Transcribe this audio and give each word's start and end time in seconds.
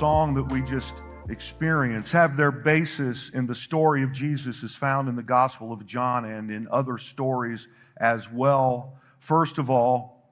song 0.00 0.32
that 0.32 0.50
we 0.50 0.62
just 0.62 1.02
experienced 1.28 2.14
have 2.14 2.34
their 2.34 2.50
basis 2.50 3.28
in 3.28 3.46
the 3.46 3.54
story 3.54 4.02
of 4.02 4.10
Jesus 4.12 4.64
as 4.64 4.74
found 4.74 5.10
in 5.10 5.14
the 5.14 5.22
Gospel 5.22 5.74
of 5.74 5.84
John 5.84 6.24
and 6.24 6.50
in 6.50 6.66
other 6.70 6.96
stories 6.96 7.68
as 7.98 8.32
well. 8.32 8.94
First 9.18 9.58
of 9.58 9.68
all, 9.68 10.24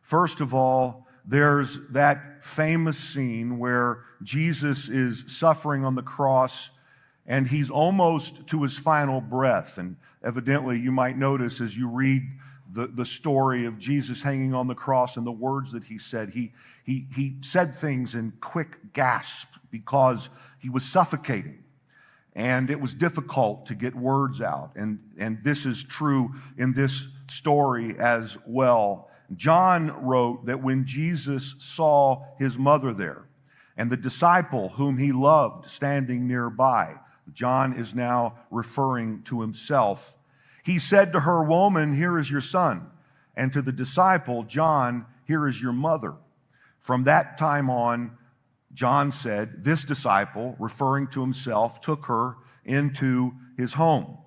first 0.00 0.40
of 0.40 0.54
all, 0.54 1.06
there's 1.26 1.80
that 1.90 2.42
famous 2.42 2.96
scene 2.96 3.58
where 3.58 4.04
Jesus 4.22 4.88
is 4.88 5.26
suffering 5.26 5.84
on 5.84 5.96
the 5.96 6.02
cross 6.02 6.70
and 7.30 7.46
he's 7.46 7.70
almost 7.70 8.44
to 8.48 8.60
his 8.64 8.76
final 8.76 9.20
breath. 9.20 9.78
And 9.78 9.96
evidently, 10.24 10.80
you 10.80 10.90
might 10.90 11.16
notice 11.16 11.60
as 11.60 11.76
you 11.76 11.88
read 11.88 12.22
the, 12.72 12.88
the 12.88 13.04
story 13.04 13.66
of 13.66 13.78
Jesus 13.78 14.20
hanging 14.20 14.52
on 14.52 14.66
the 14.66 14.74
cross 14.74 15.16
and 15.16 15.24
the 15.24 15.30
words 15.30 15.70
that 15.70 15.84
he 15.84 15.96
said, 15.96 16.30
he, 16.30 16.52
he, 16.84 17.06
he 17.14 17.36
said 17.40 17.72
things 17.72 18.16
in 18.16 18.32
quick 18.40 18.92
gasps 18.94 19.58
because 19.70 20.28
he 20.58 20.68
was 20.68 20.84
suffocating. 20.84 21.62
And 22.34 22.68
it 22.68 22.80
was 22.80 22.94
difficult 22.94 23.66
to 23.66 23.76
get 23.76 23.94
words 23.94 24.40
out. 24.40 24.72
And, 24.74 24.98
and 25.16 25.38
this 25.44 25.66
is 25.66 25.84
true 25.84 26.34
in 26.58 26.72
this 26.72 27.06
story 27.30 27.96
as 28.00 28.38
well. 28.44 29.08
John 29.36 30.04
wrote 30.04 30.46
that 30.46 30.60
when 30.60 30.84
Jesus 30.84 31.54
saw 31.60 32.24
his 32.40 32.58
mother 32.58 32.92
there 32.92 33.28
and 33.76 33.88
the 33.88 33.96
disciple 33.96 34.70
whom 34.70 34.98
he 34.98 35.12
loved 35.12 35.70
standing 35.70 36.26
nearby, 36.26 36.96
John 37.32 37.72
is 37.78 37.94
now 37.94 38.38
referring 38.50 39.22
to 39.24 39.40
himself. 39.40 40.14
He 40.62 40.78
said 40.78 41.12
to 41.12 41.20
her, 41.20 41.42
Woman, 41.42 41.94
here 41.94 42.18
is 42.18 42.30
your 42.30 42.40
son. 42.40 42.86
And 43.36 43.52
to 43.52 43.62
the 43.62 43.72
disciple, 43.72 44.42
John, 44.44 45.06
here 45.24 45.46
is 45.46 45.60
your 45.60 45.72
mother. 45.72 46.14
From 46.80 47.04
that 47.04 47.38
time 47.38 47.70
on, 47.70 48.16
John 48.74 49.12
said, 49.12 49.64
This 49.64 49.84
disciple, 49.84 50.56
referring 50.58 51.08
to 51.08 51.20
himself, 51.20 51.80
took 51.80 52.06
her 52.06 52.36
into 52.64 53.32
his 53.56 53.74
home. 53.74 54.18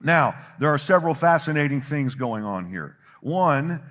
Now, 0.00 0.36
there 0.58 0.72
are 0.72 0.78
several 0.78 1.14
fascinating 1.14 1.80
things 1.80 2.14
going 2.14 2.44
on 2.44 2.68
here. 2.68 2.98
One 3.20 3.82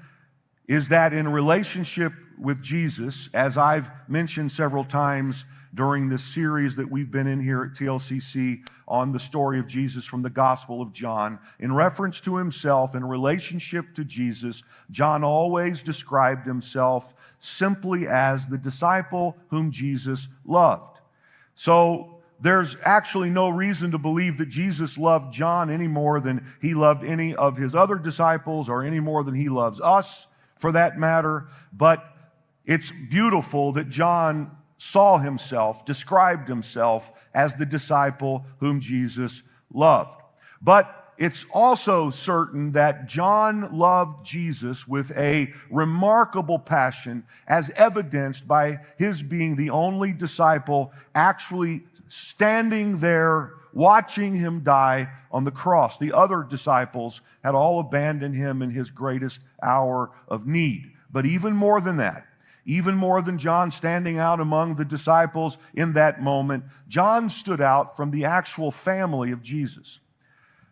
is 0.68 0.90
that 0.90 1.14
in 1.14 1.28
relationship 1.28 2.14
with 2.40 2.62
Jesus, 2.62 3.30
as 3.34 3.58
I've 3.58 3.92
mentioned 4.08 4.52
several 4.52 4.84
times 4.84 5.46
during 5.74 6.08
this 6.08 6.24
series 6.24 6.76
that 6.78 6.90
we've 6.90 7.12
been 7.12 7.28
in 7.28 7.40
here 7.40 7.64
at 7.64 7.78
TLCC 7.78 8.66
on 8.88 9.12
the 9.12 9.20
story 9.20 9.60
of 9.60 9.68
Jesus 9.68 10.06
from 10.06 10.22
the 10.22 10.30
Gospel 10.30 10.82
of 10.82 10.94
John, 10.94 11.38
in 11.60 11.74
reference 11.74 12.22
to 12.22 12.38
himself, 12.38 12.96
in 12.96 13.04
relationship 13.04 13.94
to 13.96 14.06
Jesus, 14.06 14.64
John 14.90 15.24
always 15.24 15.84
described 15.84 16.48
himself 16.48 17.14
simply 17.40 18.08
as 18.08 18.48
the 18.48 18.58
disciple 18.58 19.36
whom 19.50 19.72
Jesus 19.72 20.30
loved. 20.46 21.00
So 21.56 22.22
there's 22.40 22.78
actually 22.84 23.30
no 23.30 23.50
reason 23.50 23.92
to 23.92 23.98
believe 23.98 24.38
that 24.38 24.50
Jesus 24.50 24.98
loved 24.98 25.34
John 25.34 25.70
any 25.70 25.88
more 25.88 26.20
than 26.20 26.46
he 26.62 26.74
loved 26.74 27.04
any 27.04 27.36
of 27.36 27.58
his 27.58 27.76
other 27.76 27.96
disciples 27.96 28.70
or 28.70 28.84
any 28.84 29.00
more 29.00 29.24
than 29.24 29.36
he 29.36 29.50
loves 29.50 29.82
us 29.82 30.28
for 30.58 30.72
that 30.74 30.98
matter. 30.98 31.48
But 31.74 32.15
it's 32.66 32.92
beautiful 33.10 33.72
that 33.74 33.90
John 33.90 34.52
saw 34.78 35.18
himself, 35.18 35.86
described 35.86 36.48
himself 36.48 37.28
as 37.34 37.56
the 37.56 37.66
disciple 37.66 38.46
whom 38.60 38.80
Jesus 38.80 39.44
loved. 39.74 40.22
But 40.62 41.14
it's 41.18 41.46
also 41.52 42.10
certain 42.10 42.72
that 42.74 43.08
John 43.08 43.70
loved 43.78 44.26
Jesus 44.26 44.88
with 44.88 45.16
a 45.16 45.54
remarkable 45.70 46.60
passion, 46.60 47.24
as 47.48 47.70
evidenced 47.72 48.48
by 48.48 48.80
his 48.98 49.24
being 49.24 49.56
the 49.56 49.70
only 49.70 50.12
disciple 50.12 50.92
actually 51.14 51.84
standing 52.10 52.98
there 52.98 53.54
watching 53.74 54.36
him 54.36 54.62
die 54.62 55.10
on 55.32 55.44
the 55.44 55.52
cross. 55.52 55.98
The 55.98 56.14
other 56.14 56.44
disciples 56.44 57.22
had 57.44 57.56
all 57.56 57.80
abandoned 57.80 58.36
him 58.36 58.62
in 58.62 58.72
his 58.72 58.90
greatest 58.90 59.42
hour 59.62 60.12
of 60.28 60.48
need. 60.48 60.92
But 61.12 61.26
even 61.26 61.56
more 61.56 61.80
than 61.80 61.98
that, 61.98 62.26
even 62.66 62.96
more 62.96 63.22
than 63.22 63.38
John 63.38 63.70
standing 63.70 64.18
out 64.18 64.40
among 64.40 64.76
the 64.76 64.86
disciples 64.86 65.58
in 65.74 65.94
that 65.94 66.22
moment, 66.22 66.64
John 66.88 67.30
stood 67.30 67.62
out 67.62 67.96
from 67.96 68.12
the 68.12 68.26
actual 68.26 68.72
family 68.72 69.32
of 69.32 69.44
Jesus. 69.44 70.00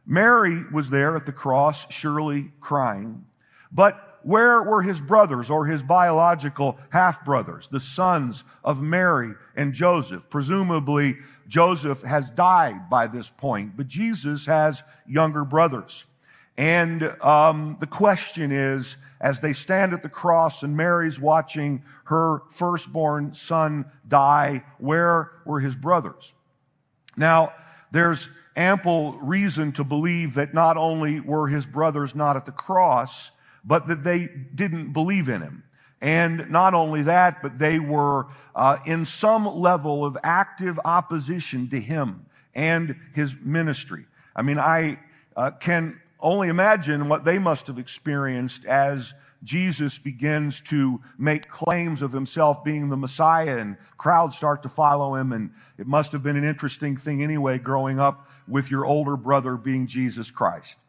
Mary 0.05 0.63
was 0.71 0.89
there 0.89 1.15
at 1.15 1.25
the 1.25 1.31
cross, 1.31 1.85
surely 1.91 2.51
crying. 2.59 3.25
But 3.71 4.19
where 4.23 4.63
were 4.63 4.81
his 4.81 5.01
brothers 5.01 5.49
or 5.49 5.65
his 5.65 5.83
biological 5.83 6.77
half 6.91 7.23
brothers, 7.23 7.67
the 7.67 7.79
sons 7.79 8.43
of 8.63 8.81
Mary 8.81 9.33
and 9.55 9.73
Joseph? 9.73 10.29
Presumably, 10.29 11.17
Joseph 11.47 12.01
has 12.01 12.29
died 12.29 12.89
by 12.89 13.07
this 13.07 13.29
point, 13.29 13.77
but 13.77 13.87
Jesus 13.87 14.45
has 14.45 14.81
younger 15.07 15.43
brothers. 15.43 16.05
And 16.57 17.03
um, 17.21 17.77
the 17.79 17.87
question 17.87 18.51
is 18.51 18.97
as 19.21 19.39
they 19.39 19.53
stand 19.53 19.93
at 19.93 20.03
the 20.03 20.09
cross 20.09 20.63
and 20.63 20.75
Mary's 20.75 21.19
watching 21.19 21.83
her 22.05 22.41
firstborn 22.49 23.33
son 23.33 23.85
die, 24.07 24.63
where 24.77 25.31
were 25.45 25.59
his 25.59 25.75
brothers? 25.75 26.33
Now, 27.15 27.53
there's 27.91 28.29
ample 28.55 29.13
reason 29.19 29.71
to 29.73 29.83
believe 29.83 30.35
that 30.35 30.53
not 30.53 30.77
only 30.77 31.19
were 31.19 31.47
his 31.47 31.65
brothers 31.65 32.13
not 32.13 32.35
at 32.35 32.45
the 32.45 32.51
cross, 32.51 33.31
but 33.63 33.87
that 33.87 34.03
they 34.03 34.29
didn't 34.53 34.93
believe 34.93 35.29
in 35.29 35.41
him. 35.41 35.63
And 36.01 36.49
not 36.49 36.73
only 36.73 37.03
that, 37.03 37.41
but 37.41 37.57
they 37.57 37.79
were 37.79 38.27
uh, 38.55 38.77
in 38.85 39.05
some 39.05 39.45
level 39.45 40.05
of 40.05 40.17
active 40.21 40.77
opposition 40.83 41.69
to 41.69 41.79
him 41.79 42.25
and 42.53 42.99
his 43.13 43.35
ministry. 43.41 44.05
I 44.35 44.41
mean, 44.41 44.59
I 44.59 44.99
uh, 45.37 45.51
can 45.51 46.01
only 46.23 46.47
imagine 46.47 47.09
what 47.09 47.25
they 47.25 47.37
must 47.37 47.67
have 47.67 47.77
experienced 47.77 48.65
as 48.65 49.13
Jesus 49.43 49.99
begins 49.99 50.61
to 50.61 51.01
make 51.17 51.49
claims 51.49 52.01
of 52.01 52.13
himself 52.13 52.63
being 52.63 52.89
the 52.89 52.97
Messiah 52.97 53.57
and 53.57 53.77
crowds 53.97 54.37
start 54.37 54.63
to 54.63 54.69
follow 54.69 55.15
him. 55.15 55.33
And 55.33 55.51
it 55.77 55.85
must 55.85 56.13
have 56.13 56.23
been 56.23 56.37
an 56.37 56.45
interesting 56.45 56.95
thing 56.95 57.21
anyway, 57.21 57.59
growing 57.59 57.99
up 57.99 58.29
with 58.47 58.71
your 58.71 58.85
older 58.85 59.17
brother 59.17 59.57
being 59.57 59.85
Jesus 59.85 60.31
Christ. 60.31 60.79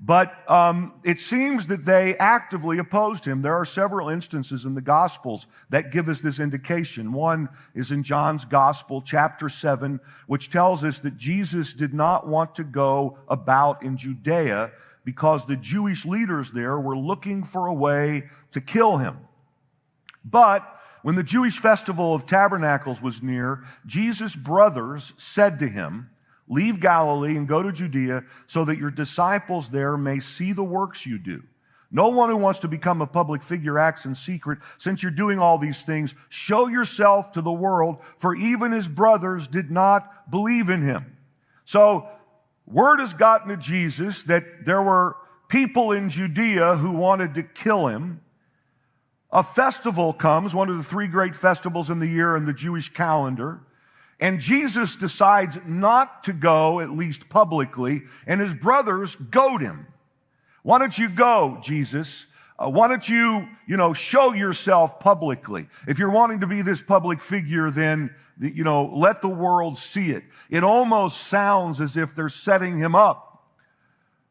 But 0.00 0.48
um, 0.48 0.94
it 1.02 1.18
seems 1.18 1.66
that 1.66 1.84
they 1.84 2.16
actively 2.18 2.78
opposed 2.78 3.24
him. 3.24 3.42
There 3.42 3.56
are 3.56 3.64
several 3.64 4.08
instances 4.08 4.64
in 4.64 4.74
the 4.74 4.80
Gospels 4.80 5.48
that 5.70 5.90
give 5.90 6.08
us 6.08 6.20
this 6.20 6.38
indication. 6.38 7.12
One 7.12 7.48
is 7.74 7.90
in 7.90 8.04
John's 8.04 8.44
Gospel, 8.44 9.02
chapter 9.02 9.48
7, 9.48 9.98
which 10.28 10.50
tells 10.50 10.84
us 10.84 11.00
that 11.00 11.16
Jesus 11.16 11.74
did 11.74 11.94
not 11.94 12.28
want 12.28 12.54
to 12.56 12.64
go 12.64 13.18
about 13.28 13.82
in 13.82 13.96
Judea 13.96 14.70
because 15.04 15.46
the 15.46 15.56
Jewish 15.56 16.04
leaders 16.04 16.52
there 16.52 16.78
were 16.78 16.96
looking 16.96 17.42
for 17.42 17.66
a 17.66 17.74
way 17.74 18.28
to 18.52 18.60
kill 18.60 18.98
him. 18.98 19.16
But 20.24 20.64
when 21.02 21.16
the 21.16 21.22
Jewish 21.24 21.58
festival 21.58 22.14
of 22.14 22.26
tabernacles 22.26 23.02
was 23.02 23.22
near, 23.22 23.64
Jesus' 23.86 24.36
brothers 24.36 25.12
said 25.16 25.58
to 25.58 25.68
him, 25.68 26.10
Leave 26.48 26.80
Galilee 26.80 27.36
and 27.36 27.46
go 27.46 27.62
to 27.62 27.72
Judea 27.72 28.24
so 28.46 28.64
that 28.64 28.78
your 28.78 28.90
disciples 28.90 29.68
there 29.68 29.96
may 29.96 30.20
see 30.20 30.52
the 30.52 30.64
works 30.64 31.06
you 31.06 31.18
do. 31.18 31.42
No 31.90 32.08
one 32.08 32.28
who 32.28 32.36
wants 32.36 32.58
to 32.60 32.68
become 32.68 33.00
a 33.00 33.06
public 33.06 33.42
figure 33.42 33.78
acts 33.78 34.04
in 34.04 34.14
secret. 34.14 34.58
Since 34.76 35.02
you're 35.02 35.10
doing 35.12 35.38
all 35.38 35.56
these 35.56 35.82
things, 35.82 36.14
show 36.28 36.68
yourself 36.68 37.32
to 37.32 37.42
the 37.42 37.52
world, 37.52 37.98
for 38.18 38.34
even 38.34 38.72
his 38.72 38.88
brothers 38.88 39.48
did 39.48 39.70
not 39.70 40.30
believe 40.30 40.68
in 40.68 40.82
him. 40.82 41.16
So, 41.64 42.08
word 42.66 43.00
has 43.00 43.14
gotten 43.14 43.48
to 43.48 43.56
Jesus 43.56 44.22
that 44.24 44.66
there 44.66 44.82
were 44.82 45.16
people 45.48 45.92
in 45.92 46.10
Judea 46.10 46.76
who 46.76 46.92
wanted 46.92 47.34
to 47.34 47.42
kill 47.42 47.86
him. 47.86 48.20
A 49.30 49.42
festival 49.42 50.12
comes, 50.12 50.54
one 50.54 50.68
of 50.68 50.76
the 50.76 50.82
three 50.82 51.06
great 51.06 51.34
festivals 51.34 51.88
in 51.88 51.98
the 51.98 52.06
year 52.06 52.36
in 52.36 52.44
the 52.44 52.52
Jewish 52.52 52.90
calendar. 52.90 53.60
And 54.20 54.40
Jesus 54.40 54.96
decides 54.96 55.58
not 55.64 56.24
to 56.24 56.32
go, 56.32 56.80
at 56.80 56.90
least 56.90 57.28
publicly, 57.28 58.02
and 58.26 58.40
his 58.40 58.52
brothers 58.52 59.14
goad 59.16 59.60
him. 59.60 59.86
Why 60.62 60.78
don't 60.78 60.98
you 60.98 61.08
go, 61.08 61.58
Jesus? 61.62 62.26
Uh, 62.58 62.68
why 62.68 62.88
don't 62.88 63.08
you, 63.08 63.48
you 63.66 63.76
know, 63.76 63.92
show 63.92 64.32
yourself 64.32 64.98
publicly? 64.98 65.68
If 65.86 66.00
you're 66.00 66.10
wanting 66.10 66.40
to 66.40 66.48
be 66.48 66.62
this 66.62 66.82
public 66.82 67.22
figure, 67.22 67.70
then, 67.70 68.12
you 68.40 68.64
know, 68.64 68.92
let 68.92 69.22
the 69.22 69.28
world 69.28 69.78
see 69.78 70.10
it. 70.10 70.24
It 70.50 70.64
almost 70.64 71.28
sounds 71.28 71.80
as 71.80 71.96
if 71.96 72.16
they're 72.16 72.28
setting 72.28 72.76
him 72.76 72.96
up 72.96 73.44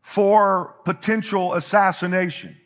for 0.02 0.76
potential 0.84 1.54
assassination 1.54 2.58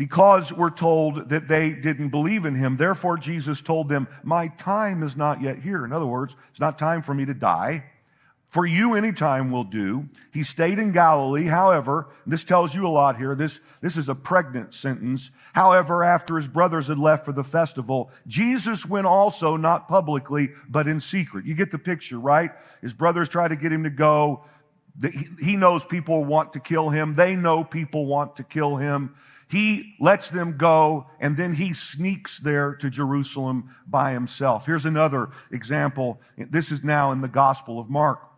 because 0.00 0.50
we're 0.50 0.70
told 0.70 1.28
that 1.28 1.46
they 1.46 1.68
didn't 1.68 2.08
believe 2.08 2.46
in 2.46 2.54
him. 2.54 2.74
Therefore, 2.74 3.18
Jesus 3.18 3.60
told 3.60 3.90
them, 3.90 4.08
My 4.22 4.48
time 4.48 5.02
is 5.02 5.14
not 5.14 5.42
yet 5.42 5.58
here. 5.58 5.84
In 5.84 5.92
other 5.92 6.06
words, 6.06 6.36
it's 6.50 6.58
not 6.58 6.78
time 6.78 7.02
for 7.02 7.12
me 7.12 7.26
to 7.26 7.34
die. 7.34 7.84
For 8.48 8.64
you, 8.64 8.94
any 8.94 9.12
time 9.12 9.50
will 9.50 9.64
do. 9.64 10.08
He 10.32 10.42
stayed 10.42 10.78
in 10.78 10.92
Galilee. 10.92 11.44
However, 11.44 12.08
this 12.26 12.44
tells 12.44 12.74
you 12.74 12.86
a 12.86 12.88
lot 12.88 13.18
here. 13.18 13.34
This, 13.34 13.60
this 13.82 13.98
is 13.98 14.08
a 14.08 14.14
pregnant 14.14 14.72
sentence. 14.72 15.32
However, 15.52 16.02
after 16.02 16.36
his 16.36 16.48
brothers 16.48 16.86
had 16.86 16.98
left 16.98 17.26
for 17.26 17.32
the 17.32 17.44
festival, 17.44 18.10
Jesus 18.26 18.86
went 18.86 19.06
also, 19.06 19.58
not 19.58 19.86
publicly, 19.86 20.52
but 20.70 20.88
in 20.88 20.98
secret. 20.98 21.44
You 21.44 21.54
get 21.54 21.70
the 21.70 21.78
picture, 21.78 22.18
right? 22.18 22.52
His 22.80 22.94
brothers 22.94 23.28
try 23.28 23.48
to 23.48 23.54
get 23.54 23.70
him 23.70 23.84
to 23.84 23.90
go. 23.90 24.46
He 25.38 25.56
knows 25.56 25.84
people 25.84 26.24
want 26.24 26.54
to 26.54 26.60
kill 26.60 26.88
him. 26.88 27.14
They 27.14 27.36
know 27.36 27.64
people 27.64 28.06
want 28.06 28.36
to 28.36 28.44
kill 28.44 28.76
him. 28.76 29.14
He 29.50 29.94
lets 29.98 30.30
them 30.30 30.56
go 30.56 31.06
and 31.18 31.36
then 31.36 31.54
he 31.54 31.74
sneaks 31.74 32.38
there 32.38 32.74
to 32.76 32.88
Jerusalem 32.88 33.74
by 33.86 34.12
himself. 34.12 34.64
Here's 34.64 34.86
another 34.86 35.30
example. 35.50 36.20
This 36.38 36.70
is 36.70 36.84
now 36.84 37.10
in 37.12 37.20
the 37.20 37.28
Gospel 37.28 37.80
of 37.80 37.90
Mark 37.90 38.30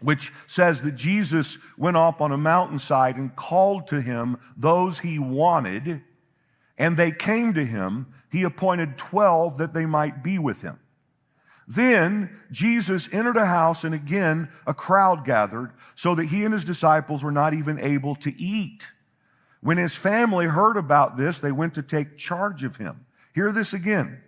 which 0.00 0.32
says 0.46 0.82
that 0.82 0.94
Jesus 0.94 1.58
went 1.76 1.96
up 1.96 2.20
on 2.20 2.32
a 2.32 2.36
mountainside 2.36 3.16
and 3.16 3.34
called 3.34 3.88
to 3.88 4.00
him 4.00 4.38
those 4.56 5.00
he 5.00 5.18
wanted, 5.18 6.02
and 6.76 6.96
they 6.96 7.10
came 7.10 7.54
to 7.54 7.64
him. 7.64 8.06
He 8.30 8.44
appointed 8.44 8.96
12 8.96 9.58
that 9.58 9.74
they 9.74 9.86
might 9.86 10.22
be 10.22 10.38
with 10.38 10.62
him. 10.62 10.78
Then 11.66 12.30
Jesus 12.50 13.12
entered 13.12 13.36
a 13.36 13.46
house, 13.46 13.84
and 13.84 13.94
again 13.94 14.48
a 14.66 14.74
crowd 14.74 15.24
gathered, 15.24 15.72
so 15.96 16.14
that 16.14 16.26
he 16.26 16.44
and 16.44 16.54
his 16.54 16.64
disciples 16.64 17.24
were 17.24 17.32
not 17.32 17.52
even 17.52 17.78
able 17.80 18.14
to 18.16 18.40
eat. 18.40 18.86
When 19.60 19.78
his 19.78 19.94
family 19.94 20.46
heard 20.46 20.76
about 20.76 21.16
this, 21.16 21.40
they 21.40 21.52
went 21.52 21.74
to 21.74 21.82
take 21.82 22.16
charge 22.16 22.64
of 22.64 22.76
him. 22.76 23.06
Hear 23.34 23.52
this 23.52 23.72
again. 23.72 24.20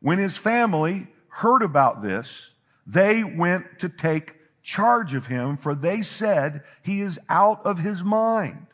When 0.00 0.18
his 0.18 0.36
family 0.36 1.08
heard 1.28 1.62
about 1.62 2.02
this, 2.02 2.52
they 2.86 3.24
went 3.24 3.78
to 3.80 3.88
take 3.88 4.34
charge 4.62 5.14
of 5.14 5.26
him, 5.26 5.56
for 5.56 5.74
they 5.74 6.02
said 6.02 6.62
he 6.82 7.00
is 7.00 7.18
out 7.28 7.64
of 7.64 7.78
his 7.78 8.02
mind. 8.02 8.66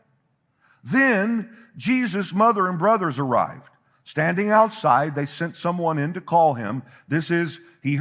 Then 0.83 1.57
Jesus' 1.77 2.33
mother 2.33 2.69
and 2.69 2.79
brothers 2.79 3.19
arrived. 3.19 3.69
Standing 4.05 4.51
outside, 4.51 5.15
they 5.15 5.27
sent 5.27 5.57
someone 5.57 5.99
in 5.99 6.13
to 6.15 6.21
call 6.21 6.55
him. 6.55 6.83
This 7.07 7.31
is 7.31 7.61
he, 7.83 7.99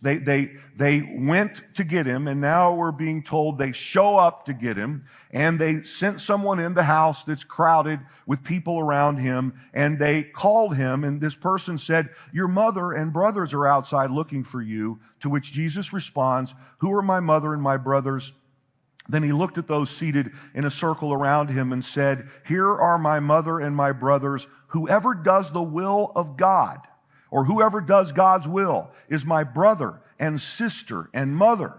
they, 0.00 0.18
they, 0.18 0.52
they 0.76 1.02
went 1.18 1.60
to 1.74 1.82
get 1.82 2.06
him, 2.06 2.28
and 2.28 2.40
now 2.40 2.72
we're 2.72 2.92
being 2.92 3.24
told 3.24 3.58
they 3.58 3.72
show 3.72 4.16
up 4.16 4.46
to 4.46 4.54
get 4.54 4.76
him, 4.76 5.04
and 5.32 5.58
they 5.58 5.82
sent 5.82 6.20
someone 6.20 6.60
in 6.60 6.74
the 6.74 6.84
house 6.84 7.24
that's 7.24 7.42
crowded 7.42 7.98
with 8.26 8.44
people 8.44 8.78
around 8.78 9.16
him, 9.16 9.54
and 9.74 9.98
they 9.98 10.22
called 10.22 10.76
him, 10.76 11.02
and 11.02 11.20
this 11.20 11.34
person 11.34 11.76
said, 11.76 12.10
Your 12.32 12.46
mother 12.46 12.92
and 12.92 13.12
brothers 13.12 13.52
are 13.52 13.66
outside 13.66 14.12
looking 14.12 14.44
for 14.44 14.62
you. 14.62 15.00
To 15.20 15.28
which 15.28 15.50
Jesus 15.50 15.92
responds, 15.92 16.54
Who 16.78 16.92
are 16.94 17.02
my 17.02 17.18
mother 17.18 17.52
and 17.52 17.60
my 17.60 17.78
brothers? 17.78 18.32
Then 19.08 19.24
he 19.24 19.32
looked 19.32 19.58
at 19.58 19.66
those 19.66 19.90
seated 19.90 20.30
in 20.54 20.64
a 20.64 20.70
circle 20.70 21.12
around 21.12 21.48
him 21.48 21.72
and 21.72 21.84
said, 21.84 22.28
Here 22.46 22.68
are 22.68 22.98
my 22.98 23.18
mother 23.18 23.58
and 23.58 23.74
my 23.74 23.90
brothers. 23.90 24.46
Whoever 24.68 25.14
does 25.14 25.50
the 25.50 25.62
will 25.62 26.12
of 26.14 26.36
God, 26.36 26.78
or 27.30 27.44
whoever 27.44 27.80
does 27.80 28.12
God's 28.12 28.48
will 28.48 28.90
is 29.08 29.24
my 29.24 29.44
brother 29.44 30.00
and 30.18 30.40
sister 30.40 31.10
and 31.12 31.36
mother. 31.36 31.74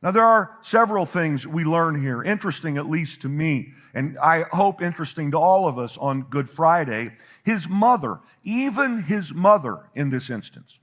Now, 0.00 0.12
there 0.12 0.24
are 0.24 0.56
several 0.62 1.04
things 1.04 1.46
we 1.46 1.64
learn 1.64 2.00
here, 2.00 2.22
interesting 2.22 2.78
at 2.78 2.88
least 2.88 3.22
to 3.22 3.28
me, 3.28 3.72
and 3.94 4.16
I 4.18 4.42
hope 4.52 4.80
interesting 4.80 5.32
to 5.32 5.38
all 5.38 5.66
of 5.66 5.76
us 5.76 5.98
on 5.98 6.22
Good 6.22 6.48
Friday. 6.48 7.16
His 7.44 7.68
mother, 7.68 8.20
even 8.44 9.02
his 9.02 9.34
mother 9.34 9.90
in 9.94 10.10
this 10.10 10.30
instance, 10.30 10.78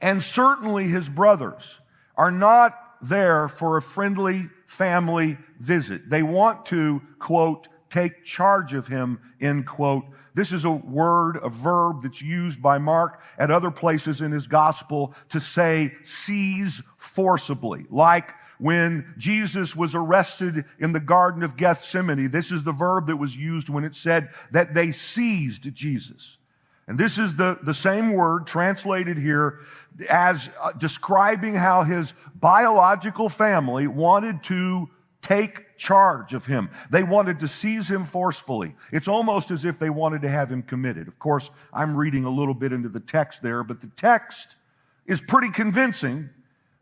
and 0.00 0.22
certainly 0.22 0.88
his 0.88 1.08
brothers, 1.10 1.80
are 2.16 2.30
not 2.30 2.78
there 3.02 3.46
for 3.48 3.76
a 3.76 3.82
friendly 3.82 4.48
family 4.66 5.36
visit. 5.58 6.08
They 6.08 6.22
want 6.22 6.64
to, 6.66 7.02
quote, 7.18 7.68
take 7.92 8.24
charge 8.24 8.72
of 8.72 8.86
him, 8.88 9.20
end 9.40 9.66
quote. 9.66 10.04
This 10.34 10.50
is 10.52 10.64
a 10.64 10.70
word, 10.70 11.38
a 11.42 11.50
verb 11.50 12.02
that's 12.02 12.22
used 12.22 12.62
by 12.62 12.78
Mark 12.78 13.20
at 13.38 13.50
other 13.50 13.70
places 13.70 14.22
in 14.22 14.32
his 14.32 14.46
gospel 14.46 15.14
to 15.28 15.38
say 15.38 15.92
seize 16.02 16.82
forcibly, 16.96 17.84
like 17.90 18.32
when 18.58 19.12
Jesus 19.18 19.76
was 19.76 19.94
arrested 19.94 20.64
in 20.78 20.92
the 20.92 21.00
Garden 21.00 21.42
of 21.42 21.56
Gethsemane. 21.56 22.30
This 22.30 22.50
is 22.50 22.64
the 22.64 22.72
verb 22.72 23.08
that 23.08 23.16
was 23.16 23.36
used 23.36 23.68
when 23.68 23.84
it 23.84 23.94
said 23.94 24.30
that 24.52 24.72
they 24.72 24.90
seized 24.90 25.74
Jesus. 25.74 26.38
And 26.86 26.98
this 26.98 27.18
is 27.18 27.36
the, 27.36 27.58
the 27.62 27.74
same 27.74 28.12
word 28.12 28.46
translated 28.46 29.18
here 29.18 29.60
as 30.08 30.48
uh, 30.60 30.72
describing 30.72 31.54
how 31.54 31.82
his 31.82 32.14
biological 32.34 33.28
family 33.28 33.86
wanted 33.86 34.42
to 34.44 34.88
take 35.20 35.71
charge 35.82 36.32
of 36.32 36.46
him. 36.46 36.70
They 36.90 37.02
wanted 37.02 37.40
to 37.40 37.48
seize 37.48 37.90
him 37.90 38.04
forcefully. 38.04 38.76
It's 38.92 39.08
almost 39.08 39.50
as 39.50 39.64
if 39.64 39.78
they 39.78 39.90
wanted 39.90 40.22
to 40.22 40.28
have 40.28 40.50
him 40.50 40.62
committed. 40.62 41.08
Of 41.08 41.18
course, 41.18 41.50
I'm 41.72 41.96
reading 41.96 42.24
a 42.24 42.30
little 42.30 42.54
bit 42.54 42.72
into 42.72 42.88
the 42.88 43.00
text 43.00 43.42
there, 43.42 43.64
but 43.64 43.80
the 43.80 43.90
text 43.96 44.56
is 45.06 45.20
pretty 45.20 45.50
convincing 45.50 46.30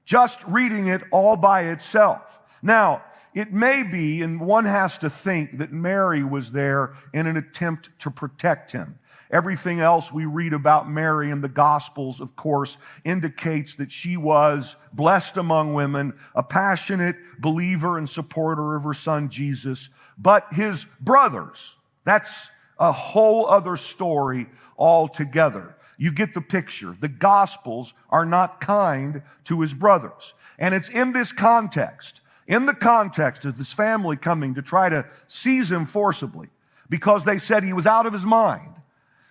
just 0.05 0.44
reading 0.44 0.88
it 0.88 1.02
all 1.11 1.37
by 1.37 1.62
itself. 1.62 2.41
Now, 2.62 3.02
it 3.32 3.52
may 3.52 3.85
be, 3.85 4.23
and 4.23 4.41
one 4.41 4.64
has 4.64 4.99
to 4.99 5.08
think, 5.08 5.58
that 5.58 5.73
Mary 5.73 6.23
was 6.23 6.53
there 6.53 6.94
in 7.14 7.26
an 7.26 7.37
attempt 7.37 7.91
to 8.00 8.11
protect 8.11 8.73
him. 8.73 8.99
Everything 9.31 9.79
else 9.79 10.12
we 10.12 10.25
read 10.25 10.53
about 10.53 10.91
Mary 10.91 11.31
in 11.31 11.41
the 11.41 11.49
Gospels, 11.49 12.21
of 12.21 12.35
course, 12.35 12.77
indicates 13.05 13.77
that 13.77 13.93
she 13.93 14.17
was 14.17 14.75
blessed 14.93 15.37
among 15.37 15.73
women, 15.73 16.15
a 16.35 16.43
passionate 16.43 17.17
believer 17.38 17.97
and 17.97 18.11
supporter 18.11 18.75
of 18.75 18.82
her 18.82 18.94
son 18.94 19.29
Jesus. 19.29 19.88
But 20.19 20.53
his 20.53 20.85
brothers, 21.00 21.77
that's 22.05 22.50
a 22.79 22.91
whole 22.91 23.47
other 23.47 23.77
story 23.77 24.49
altogether. 24.77 25.77
You 25.97 26.11
get 26.11 26.35
the 26.35 26.41
picture. 26.41 26.97
The 26.99 27.09
Gospels 27.09 27.94
are 28.09 28.27
not 28.27 28.61
kind 28.61 29.23
to 29.44 29.61
his 29.61 29.75
brothers. 29.75 30.35
And 30.59 30.75
it's 30.75 30.88
in 30.88 31.12
this 31.12 31.31
context, 31.31 32.21
in 32.49 32.67
the 32.67 32.75
context 32.75 33.44
of 33.44 33.59
this 33.59 33.73
family 33.73 34.17
coming 34.17 34.55
to 34.55 34.62
try 34.62 34.88
to 34.88 35.06
seize 35.29 35.71
him 35.71 35.85
forcibly 35.85 36.49
because 36.89 37.25
they 37.25 37.39
said 37.39 37.63
he 37.63 37.72
was 37.72 37.87
out 37.87 38.06
of 38.06 38.13
his 38.13 38.27
mind 38.27 38.80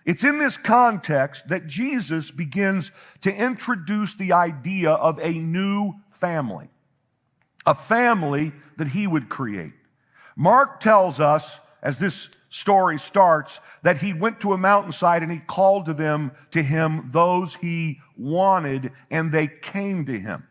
it's 0.10 0.24
in 0.24 0.39
this 0.39 0.58
context 0.58 1.50
that 1.50 1.68
Jesus 1.68 2.32
begins 2.32 2.92
to 3.22 3.32
introduce 3.32 4.16
the 4.16 4.34
idea 4.34 4.89
of 4.89 5.20
a 5.20 5.34
new 5.34 5.94
family, 6.10 6.68
a 7.63 7.75
family 7.75 8.51
that 8.78 8.88
he 8.88 9.06
would 9.06 9.30
create. 9.30 9.74
Mark 10.36 10.80
tells 10.80 11.20
us, 11.20 11.60
as 11.84 12.00
this 12.00 12.30
story 12.50 12.98
starts, 12.98 13.60
that 13.84 13.98
he 13.98 14.12
went 14.12 14.42
to 14.42 14.54
a 14.54 14.58
mountainside 14.58 15.22
and 15.22 15.32
he 15.32 15.38
called 15.38 15.86
to 15.86 15.94
them, 15.94 16.32
to 16.50 16.63
him, 16.63 17.08
those 17.12 17.54
he 17.54 18.00
wanted, 18.18 18.92
and 19.12 19.32
they 19.32 19.46
came 19.48 20.08
to 20.08 20.18
him. 20.18 20.48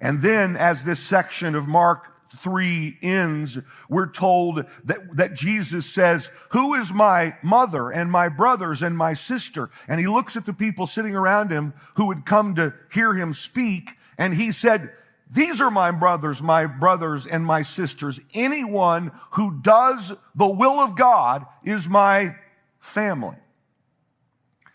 And 0.00 0.22
then, 0.22 0.56
as 0.56 0.86
this 0.86 1.00
section 1.00 1.54
of 1.54 1.68
Mark 1.68 2.13
3 2.34 2.98
ends, 3.02 3.58
we're 3.88 4.10
told 4.10 4.64
that, 4.84 5.16
that 5.16 5.34
Jesus 5.34 5.86
says, 5.86 6.30
Who 6.50 6.74
is 6.74 6.92
my 6.92 7.36
mother 7.42 7.90
and 7.90 8.10
my 8.10 8.28
brothers 8.28 8.82
and 8.82 8.96
my 8.96 9.14
sister? 9.14 9.70
And 9.88 10.00
he 10.00 10.06
looks 10.06 10.36
at 10.36 10.46
the 10.46 10.52
people 10.52 10.86
sitting 10.86 11.16
around 11.16 11.50
him 11.50 11.74
who 11.94 12.10
had 12.10 12.26
come 12.26 12.54
to 12.56 12.74
hear 12.92 13.14
him 13.14 13.32
speak, 13.34 13.92
and 14.18 14.34
he 14.34 14.52
said, 14.52 14.92
These 15.30 15.60
are 15.60 15.70
my 15.70 15.90
brothers, 15.90 16.42
my 16.42 16.66
brothers, 16.66 17.26
and 17.26 17.44
my 17.44 17.62
sisters. 17.62 18.20
Anyone 18.32 19.12
who 19.32 19.60
does 19.60 20.12
the 20.34 20.46
will 20.46 20.80
of 20.80 20.96
God 20.96 21.46
is 21.64 21.88
my 21.88 22.36
family. 22.80 23.36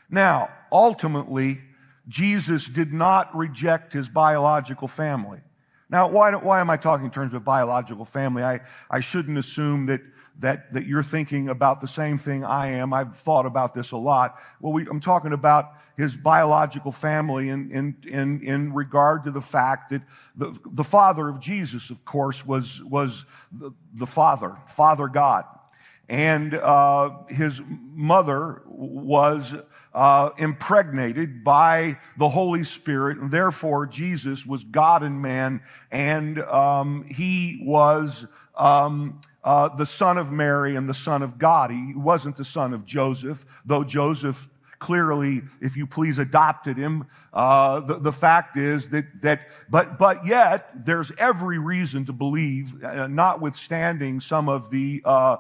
Now, 0.10 0.50
ultimately, 0.72 1.62
Jesus 2.08 2.68
did 2.68 2.92
not 2.92 3.36
reject 3.36 3.94
his 3.94 4.10
biological 4.10 4.88
family. 4.88 5.40
Now, 5.90 6.08
why, 6.08 6.36
why 6.36 6.60
am 6.60 6.70
I 6.70 6.78
talking 6.78 7.06
in 7.06 7.12
terms 7.12 7.34
of 7.34 7.44
biological 7.44 8.06
family? 8.06 8.44
I, 8.44 8.62
I 8.92 9.00
shouldn't 9.00 9.38
assume 9.38 9.88
that, 9.88 10.02
that, 10.40 10.72
that 10.74 10.86
you're 10.86 11.04
thinking 11.04 11.50
about 11.50 11.82
the 11.82 11.88
same 11.88 12.18
thing 12.18 12.44
I 12.44 12.68
am. 12.74 12.94
I've 12.94 13.16
thought 13.16 13.46
about 13.46 13.74
this 13.74 13.92
a 13.92 13.98
lot. 13.98 14.38
Well, 14.62 14.72
we, 14.72 14.86
I'm 14.88 15.00
talking 15.00 15.34
about 15.34 15.74
his 15.98 16.16
biological 16.16 16.92
family 16.92 17.50
in, 17.50 17.72
in, 17.72 17.98
in, 18.08 18.42
in 18.42 18.74
regard 18.74 19.24
to 19.24 19.32
the 19.32 19.42
fact 19.42 19.90
that 19.90 20.04
the, 20.36 20.58
the 20.72 20.84
father 20.84 21.28
of 21.28 21.40
Jesus, 21.40 21.90
of 21.90 22.06
course, 22.06 22.46
was, 22.46 22.84
was 22.84 23.26
the, 23.52 23.72
the 23.96 24.06
father, 24.06 24.56
Father 24.68 25.08
God. 25.08 25.46
And 26.10 26.56
uh, 26.56 27.12
his 27.30 27.62
mother 27.68 28.64
was 28.66 29.56
uh, 29.94 30.30
impregnated 30.38 31.44
by 31.44 32.00
the 32.18 32.30
Holy 32.30 32.64
Spirit, 32.64 33.20
and 33.20 33.30
therefore 33.32 33.86
Jesus 33.86 34.46
was 34.46 34.64
God 34.64 35.04
and 35.04 35.22
man, 35.22 35.62
and 35.92 36.40
um, 36.40 37.06
he 37.06 37.62
was 37.64 38.28
um, 38.56 39.22
uh, 39.44 39.70
the 39.70 39.86
son 39.86 40.18
of 40.18 40.32
Mary 40.32 40.76
and 40.76 40.90
the 40.90 40.94
son 40.94 41.22
of 41.22 41.38
God. 41.38 41.72
He 41.72 41.94
wasn't 41.96 42.38
the 42.38 42.46
son 42.46 42.74
of 42.74 42.86
Joseph, 42.86 43.46
though 43.66 43.84
Joseph 43.84 44.48
clearly, 44.80 45.42
if 45.62 45.76
you 45.76 45.86
please, 45.86 46.20
adopted 46.20 46.78
him. 46.78 47.06
Uh, 47.34 47.82
the, 47.82 48.00
the 48.00 48.12
fact 48.12 48.58
is 48.58 48.90
that, 48.90 49.22
that 49.22 49.50
but, 49.70 50.00
but 50.00 50.26
yet, 50.26 50.86
there's 50.86 51.12
every 51.18 51.60
reason 51.60 52.06
to 52.06 52.14
believe, 52.14 52.84
uh, 52.84 53.08
notwithstanding 53.08 54.22
some 54.22 54.48
of 54.50 54.70
the 54.70 55.02
uh, 55.06 55.38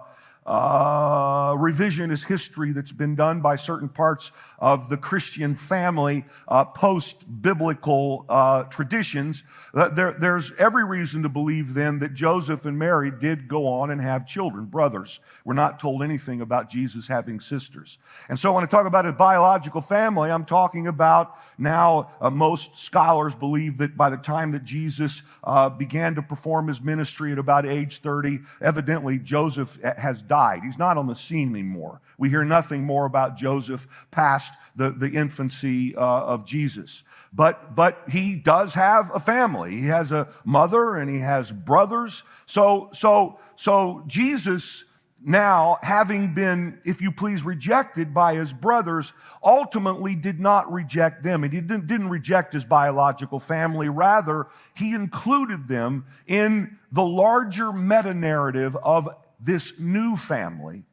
uh, 0.50 1.54
revisionist 1.54 2.26
history 2.26 2.72
that's 2.72 2.92
been 2.92 3.14
done 3.14 3.40
by 3.40 3.56
certain 3.56 3.88
parts 3.88 4.32
of 4.58 4.90
the 4.90 4.98
Christian 4.98 5.54
family, 5.54 6.26
uh, 6.48 6.66
post 6.66 7.24
biblical 7.42 8.26
uh, 8.28 8.64
traditions. 8.64 9.44
Uh, 9.76 9.90
there, 9.90 10.14
there's 10.14 10.52
every 10.54 10.84
reason 10.84 11.22
to 11.22 11.30
believe 11.30 11.76
then 11.76 12.00
that 12.00 12.16
Joseph 12.16 12.66
and 12.66 12.80
Mary 12.80 13.12
did 13.12 13.48
go 13.48 13.68
on 13.68 13.92
and 13.92 14.02
have 14.02 14.26
children, 14.26 14.66
brothers. 14.66 15.20
We're 15.46 15.54
not 15.54 15.80
told 15.80 16.02
anything 16.02 16.42
about 16.42 16.68
Jesus 16.68 17.08
having 17.08 17.40
sisters. 17.40 18.00
And 18.28 18.38
so 18.38 18.52
when 18.54 18.64
I 18.64 18.68
talk 18.68 18.88
about 18.88 19.06
a 19.06 19.12
biological 19.12 19.82
family, 19.82 20.32
I'm 20.32 20.46
talking 20.46 20.88
about 20.88 21.38
now 21.60 22.10
uh, 22.20 22.32
most 22.32 22.76
scholars 22.80 23.36
believe 23.36 23.78
that 23.78 23.96
by 23.96 24.10
the 24.10 24.18
time 24.18 24.52
that 24.54 24.64
Jesus 24.64 25.22
uh, 25.44 25.70
began 25.70 26.16
to 26.16 26.24
perform 26.24 26.70
his 26.70 26.82
ministry 26.82 27.32
at 27.32 27.38
about 27.38 27.68
age 27.68 28.00
30, 28.00 28.40
evidently 28.62 29.20
Joseph 29.20 29.80
has 29.84 30.24
died 30.24 30.39
died. 30.40 30.64
He's 30.64 30.78
not 30.78 30.98
on 30.98 31.08
the 31.08 31.16
scene 31.16 31.50
anymore. 31.50 32.02
We 32.18 32.30
hear 32.30 32.46
nothing 32.46 32.84
more 32.84 33.06
about 33.06 33.36
Joseph 33.36 33.88
past 34.12 34.54
the, 34.76 34.92
the 34.92 35.10
infancy 35.10 35.96
uh, 35.96 36.00
of 36.02 36.46
Jesus. 36.46 37.04
But, 37.34 37.76
but 37.76 38.04
he 38.10 38.36
does 38.36 38.74
have 38.74 39.12
a 39.14 39.20
family. 39.20 39.72
He 39.76 39.88
has 39.88 40.12
a 40.12 40.30
mother 40.46 40.96
and 40.96 41.10
he 41.10 41.20
has 41.20 41.52
brothers. 41.52 42.24
So, 42.46 42.90
so, 42.94 43.40
so 43.56 44.04
Jesus 44.08 44.86
now, 45.22 45.78
having 45.82 46.34
been, 46.34 46.80
if 46.86 47.02
you 47.02 47.12
please, 47.12 47.44
rejected 47.44 48.14
by 48.14 48.36
his 48.36 48.54
brothers, 48.54 49.12
ultimately 49.44 50.16
did 50.16 50.40
not 50.40 50.72
reject 50.72 51.24
them. 51.24 51.44
He 51.44 51.50
didn't, 51.50 51.88
didn't 51.88 52.10
reject 52.10 52.54
his 52.54 52.64
biological 52.64 53.40
family. 53.40 53.90
Rather, 53.90 54.48
he 54.76 54.94
included 54.94 55.68
them 55.68 56.06
in 56.28 56.78
the 56.94 57.04
larger 57.04 57.74
meta 57.74 58.14
narrative 58.14 58.78
of 58.78 59.10
this 59.40 59.80
new 59.80 60.16
family 60.16 60.86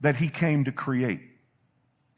that 0.00 0.16
he 0.16 0.28
came 0.28 0.64
to 0.64 0.72
create. 0.72 1.20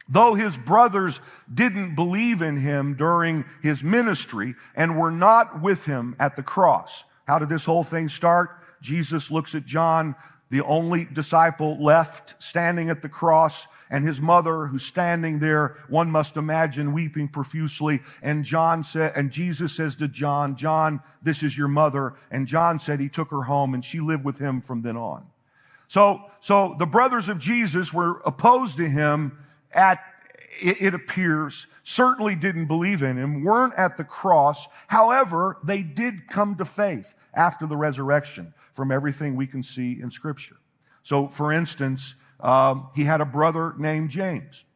Though 0.09 0.35
his 0.35 0.57
brothers 0.57 1.21
didn't 1.53 1.95
believe 1.95 2.41
in 2.41 2.57
him 2.57 2.95
during 2.95 3.45
his 3.63 3.85
ministry 3.85 4.55
and 4.75 4.99
were 4.99 5.11
not 5.11 5.61
with 5.61 5.85
him 5.85 6.17
at 6.19 6.35
the 6.35 6.43
cross. 6.43 7.05
How 7.27 7.39
did 7.39 7.51
this 7.51 7.67
whole 7.67 7.85
thing 7.85 8.09
start? 8.09 8.51
Jesus 8.81 9.31
looks 9.31 9.55
at 9.55 9.67
John, 9.67 10.15
the 10.51 10.65
only 10.65 11.05
disciple 11.05 11.83
left 11.83 12.43
standing 12.43 12.91
at 12.91 13.03
the 13.03 13.09
cross, 13.09 13.67
and 13.91 14.05
his 14.05 14.21
mother 14.21 14.67
who's 14.67 14.85
standing 14.85 15.39
there, 15.39 15.77
one 15.89 16.11
must 16.11 16.37
imagine 16.37 16.93
weeping 16.93 17.29
profusely. 17.29 18.01
And 18.23 18.45
John 18.45 18.85
said, 18.85 19.13
and 19.17 19.31
Jesus 19.31 19.75
says 19.75 19.97
to 19.97 20.09
John, 20.09 20.57
John, 20.57 21.01
this 21.23 21.43
is 21.43 21.57
your 21.57 21.69
mother. 21.69 22.15
And 22.31 22.47
John 22.47 22.79
said 22.79 23.01
he 23.01 23.09
took 23.09 23.31
her 23.31 23.43
home 23.43 23.73
and 23.73 23.83
she 23.85 24.01
lived 24.01 24.25
with 24.25 24.39
him 24.39 24.61
from 24.61 24.83
then 24.83 24.97
on. 24.99 25.27
So, 25.87 26.21
so 26.41 26.77
the 26.79 26.87
brothers 26.87 27.31
of 27.31 27.39
Jesus 27.39 27.95
were 27.95 28.21
opposed 28.27 28.77
to 28.77 28.89
him 28.89 29.39
at, 29.73 30.01
it, 30.61 30.83
it 30.83 30.95
appears, 30.95 31.67
certainly 31.83 32.35
didn't 32.35 32.67
believe 32.67 33.03
in 33.03 33.17
him, 33.17 33.43
weren't 33.43 33.75
at 33.75 33.97
the 33.97 34.05
cross. 34.05 34.67
However, 34.89 35.57
they 35.65 35.83
did 35.83 36.29
come 36.29 36.57
to 36.57 36.67
faith 36.67 37.15
after 37.39 37.67
the 37.67 37.77
resurrection 37.77 38.53
from 38.75 38.93
everything 38.93 39.37
we 39.37 39.47
can 39.47 39.63
see 39.63 39.99
in 40.03 40.11
scripture. 40.11 40.57
So, 41.03 41.29
for 41.29 41.53
instance, 41.53 42.17
um, 42.41 42.91
he 42.95 43.05
had 43.05 43.21
a 43.23 43.25
brother 43.25 43.75
named 43.79 44.11
James. 44.11 44.67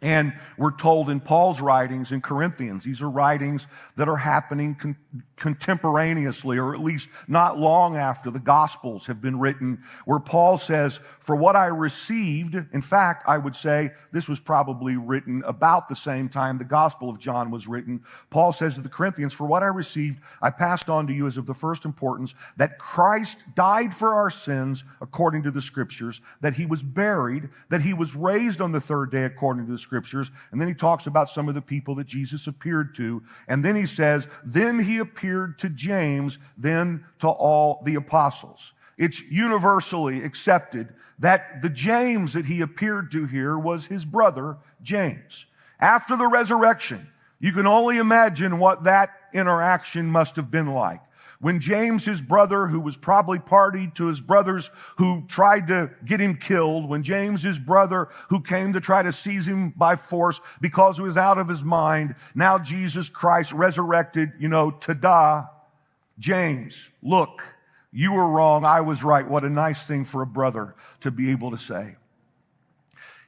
And 0.00 0.32
we're 0.56 0.76
told 0.76 1.10
in 1.10 1.20
Paul's 1.20 1.60
writings 1.60 2.12
in 2.12 2.20
Corinthians, 2.20 2.84
these 2.84 3.02
are 3.02 3.10
writings 3.10 3.66
that 3.96 4.08
are 4.08 4.16
happening 4.16 4.76
con- 4.76 4.96
contemporaneously, 5.36 6.58
or 6.58 6.74
at 6.74 6.80
least 6.80 7.08
not 7.26 7.58
long 7.58 7.96
after 7.96 8.30
the 8.30 8.38
Gospels 8.38 9.06
have 9.06 9.20
been 9.20 9.38
written, 9.38 9.82
where 10.04 10.20
Paul 10.20 10.56
says, 10.56 11.00
For 11.18 11.34
what 11.34 11.56
I 11.56 11.66
received, 11.66 12.54
in 12.54 12.82
fact, 12.82 13.24
I 13.26 13.38
would 13.38 13.56
say 13.56 13.90
this 14.12 14.28
was 14.28 14.38
probably 14.38 14.96
written 14.96 15.42
about 15.44 15.88
the 15.88 15.96
same 15.96 16.28
time 16.28 16.58
the 16.58 16.64
Gospel 16.64 17.10
of 17.10 17.18
John 17.18 17.50
was 17.50 17.66
written. 17.66 18.02
Paul 18.30 18.52
says 18.52 18.76
to 18.76 18.80
the 18.80 18.88
Corinthians, 18.88 19.32
For 19.32 19.46
what 19.46 19.64
I 19.64 19.66
received, 19.66 20.20
I 20.40 20.50
passed 20.50 20.88
on 20.88 21.08
to 21.08 21.12
you 21.12 21.26
as 21.26 21.36
of 21.36 21.46
the 21.46 21.54
first 21.54 21.84
importance, 21.84 22.34
that 22.56 22.78
Christ 22.78 23.44
died 23.56 23.92
for 23.92 24.14
our 24.14 24.30
sins 24.30 24.84
according 25.00 25.42
to 25.42 25.50
the 25.50 25.62
Scriptures, 25.62 26.20
that 26.40 26.54
he 26.54 26.66
was 26.66 26.84
buried, 26.84 27.48
that 27.68 27.82
he 27.82 27.94
was 27.94 28.14
raised 28.14 28.60
on 28.60 28.70
the 28.70 28.80
third 28.80 29.10
day 29.10 29.24
according 29.24 29.66
to 29.66 29.72
the 29.72 29.87
scriptures. 29.88 30.30
And 30.52 30.60
then 30.60 30.68
he 30.68 30.74
talks 30.74 31.06
about 31.06 31.30
some 31.30 31.48
of 31.48 31.54
the 31.54 31.62
people 31.62 31.94
that 31.94 32.06
Jesus 32.06 32.46
appeared 32.46 32.94
to. 32.96 33.22
And 33.48 33.64
then 33.64 33.74
he 33.74 33.86
says, 33.86 34.28
then 34.44 34.78
he 34.78 34.98
appeared 34.98 35.58
to 35.60 35.70
James, 35.70 36.38
then 36.58 37.06
to 37.20 37.28
all 37.28 37.80
the 37.84 37.94
apostles. 37.94 38.74
It's 38.98 39.22
universally 39.22 40.22
accepted 40.24 40.92
that 41.20 41.62
the 41.62 41.70
James 41.70 42.34
that 42.34 42.44
he 42.44 42.60
appeared 42.60 43.10
to 43.12 43.24
here 43.24 43.58
was 43.58 43.86
his 43.86 44.04
brother, 44.04 44.58
James. 44.82 45.46
After 45.80 46.16
the 46.16 46.26
resurrection, 46.26 47.08
you 47.40 47.52
can 47.52 47.66
only 47.66 47.96
imagine 47.96 48.58
what 48.58 48.84
that 48.84 49.10
interaction 49.32 50.06
must 50.06 50.36
have 50.36 50.50
been 50.50 50.74
like. 50.74 51.00
When 51.40 51.60
James, 51.60 52.04
his 52.04 52.20
brother, 52.20 52.66
who 52.66 52.80
was 52.80 52.96
probably 52.96 53.38
party 53.38 53.92
to 53.94 54.06
his 54.06 54.20
brothers 54.20 54.70
who 54.96 55.24
tried 55.28 55.68
to 55.68 55.90
get 56.04 56.20
him 56.20 56.36
killed, 56.36 56.88
when 56.88 57.04
James, 57.04 57.42
his 57.42 57.60
brother, 57.60 58.08
who 58.28 58.40
came 58.40 58.72
to 58.72 58.80
try 58.80 59.02
to 59.02 59.12
seize 59.12 59.46
him 59.46 59.70
by 59.70 59.94
force 59.94 60.40
because 60.60 60.96
he 60.96 61.04
was 61.04 61.16
out 61.16 61.38
of 61.38 61.46
his 61.48 61.62
mind, 61.62 62.16
now 62.34 62.58
Jesus 62.58 63.08
Christ 63.08 63.52
resurrected, 63.52 64.32
you 64.40 64.48
know, 64.48 64.72
ta-da. 64.72 65.46
James, 66.18 66.90
look, 67.02 67.40
you 67.92 68.12
were 68.12 68.28
wrong, 68.28 68.64
I 68.64 68.80
was 68.80 69.04
right. 69.04 69.28
What 69.28 69.44
a 69.44 69.50
nice 69.50 69.84
thing 69.84 70.04
for 70.04 70.22
a 70.22 70.26
brother 70.26 70.74
to 71.00 71.12
be 71.12 71.30
able 71.30 71.52
to 71.52 71.58
say. 71.58 71.96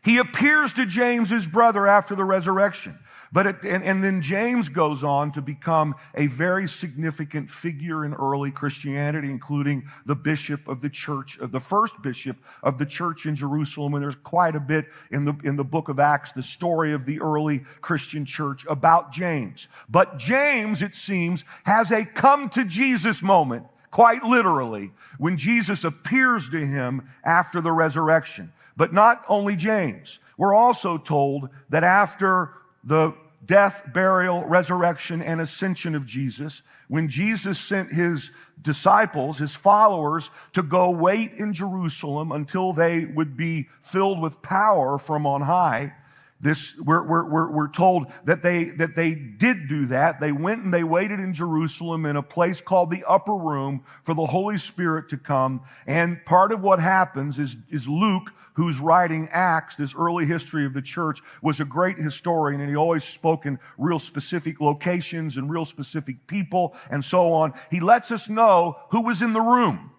He 0.03 0.19
appears 0.19 0.73
to 0.75 0.87
James, 0.87 1.31
his 1.31 1.47
brother, 1.47 1.87
after 1.87 2.15
the 2.15 2.25
resurrection. 2.25 2.99
But 3.33 3.47
it, 3.47 3.63
and, 3.63 3.85
and 3.85 4.03
then 4.03 4.23
James 4.23 4.69
goes 4.69 5.05
on 5.05 5.31
to 5.33 5.43
become 5.43 5.95
a 6.17 6.27
very 6.27 6.67
significant 6.67 7.49
figure 7.49 8.05
in 8.05 8.13
early 8.15 8.51
Christianity, 8.51 9.31
including 9.31 9.85
the 10.05 10.17
bishop 10.17 10.67
of 10.67 10.81
the 10.81 10.91
church, 10.91 11.39
of 11.39 11.53
the 11.53 11.61
first 11.61 12.03
bishop 12.03 12.39
of 12.63 12.77
the 12.79 12.87
church 12.87 13.27
in 13.27 13.37
Jerusalem. 13.37 13.95
And 13.95 14.03
there's 14.03 14.17
quite 14.17 14.57
a 14.57 14.61
bit 14.61 14.87
in 15.13 15.25
the, 15.25 15.35
in 15.45 15.55
the 15.55 15.65
book 15.65 15.89
of 15.89 16.01
Acts, 16.01 16.33
the 16.33 16.43
story 16.43 16.93
of 16.93 17.05
the 17.05 17.21
early 17.21 17.61
Christian 17.81 18.25
church 18.25 18.67
about 18.69 19.13
James. 19.13 19.69
But 19.89 20.19
James, 20.19 20.83
it 20.83 20.97
seems, 20.97 21.45
has 21.65 21.93
a 21.93 22.05
come 22.05 22.49
to 22.51 22.65
Jesus 22.65 23.23
moment 23.23 23.67
quite 23.91 24.23
literally, 24.23 24.93
when 25.19 25.37
Jesus 25.37 25.85
appears 25.85 26.49
to 26.49 26.65
him 26.65 27.09
after 27.25 27.61
the 27.61 27.73
resurrection. 27.73 28.53
But 28.81 28.95
not 28.95 29.23
only 29.29 29.57
James. 29.57 30.21
We're 30.39 30.55
also 30.55 30.97
told 30.97 31.51
that 31.69 31.85
after 31.85 32.55
the 32.83 33.13
death, 33.45 33.83
burial, 33.93 34.43
resurrection, 34.47 35.21
and 35.21 35.39
ascension 35.39 35.95
of 35.95 36.07
Jesus, 36.07 36.63
when 36.89 37.07
Jesus 37.07 37.59
sent 37.59 37.93
his 37.93 38.31
disciples, 38.63 39.37
his 39.37 39.55
followers, 39.55 40.31
to 40.55 40.63
go 40.63 40.89
wait 40.89 41.35
in 41.35 41.53
Jerusalem 41.53 42.33
until 42.33 42.73
they 42.73 43.05
would 43.05 43.37
be 43.37 43.69
filled 43.83 44.19
with 44.19 44.41
power 44.41 44.97
from 44.97 45.27
on 45.27 45.43
high, 45.43 45.93
this 46.41 46.75
we're, 46.79 47.03
we're, 47.03 47.51
we're, 47.51 47.69
told 47.69 48.11
that 48.25 48.41
they 48.41 48.65
that 48.71 48.95
they 48.95 49.15
did 49.15 49.69
do 49.69 49.87
that 49.87 50.21
they 50.21 50.33
went 50.33 50.65
and 50.65 50.73
they 50.73 50.85
waited 50.85 51.21
in 51.21 51.35
jerusalem 51.35 52.07
in 52.07 52.17
a 52.17 52.23
place 52.23 52.61
called 52.61 52.91
the 52.91 53.05
upper 53.07 53.35
room 53.35 53.85
for 54.03 54.15
the 54.15 54.25
holy 54.25 54.57
spirit 54.57 55.09
to 55.09 55.19
come 55.19 55.61
and 55.87 56.25
part 56.25 56.51
of 56.51 56.63
what 56.63 56.81
happens 56.81 57.39
is 57.39 57.57
is 57.69 57.87
luke 57.87 58.33
who's 58.61 58.79
writing 58.79 59.27
Acts, 59.33 59.75
this 59.75 59.95
early 59.95 60.27
history 60.27 60.67
of 60.67 60.75
the 60.75 60.83
church, 60.83 61.21
was 61.41 61.61
a 61.61 61.65
great 61.65 61.97
historian 61.97 62.61
and 62.61 62.69
he 62.69 62.77
always 62.77 63.05
spoke 63.05 63.47
in 63.47 63.59
real 63.79 63.99
specific 63.99 64.61
locations 64.61 65.39
and 65.39 65.51
real 65.51 65.65
specific 65.65 66.27
people 66.27 66.75
and 66.91 67.03
so 67.03 67.33
on. 67.33 67.55
He 67.71 67.81
lets 67.81 68.13
us 68.13 68.29
know 68.29 68.79
who 68.91 69.03
was 69.03 69.23
in 69.23 69.33
the 69.33 69.41
room. 69.41 69.93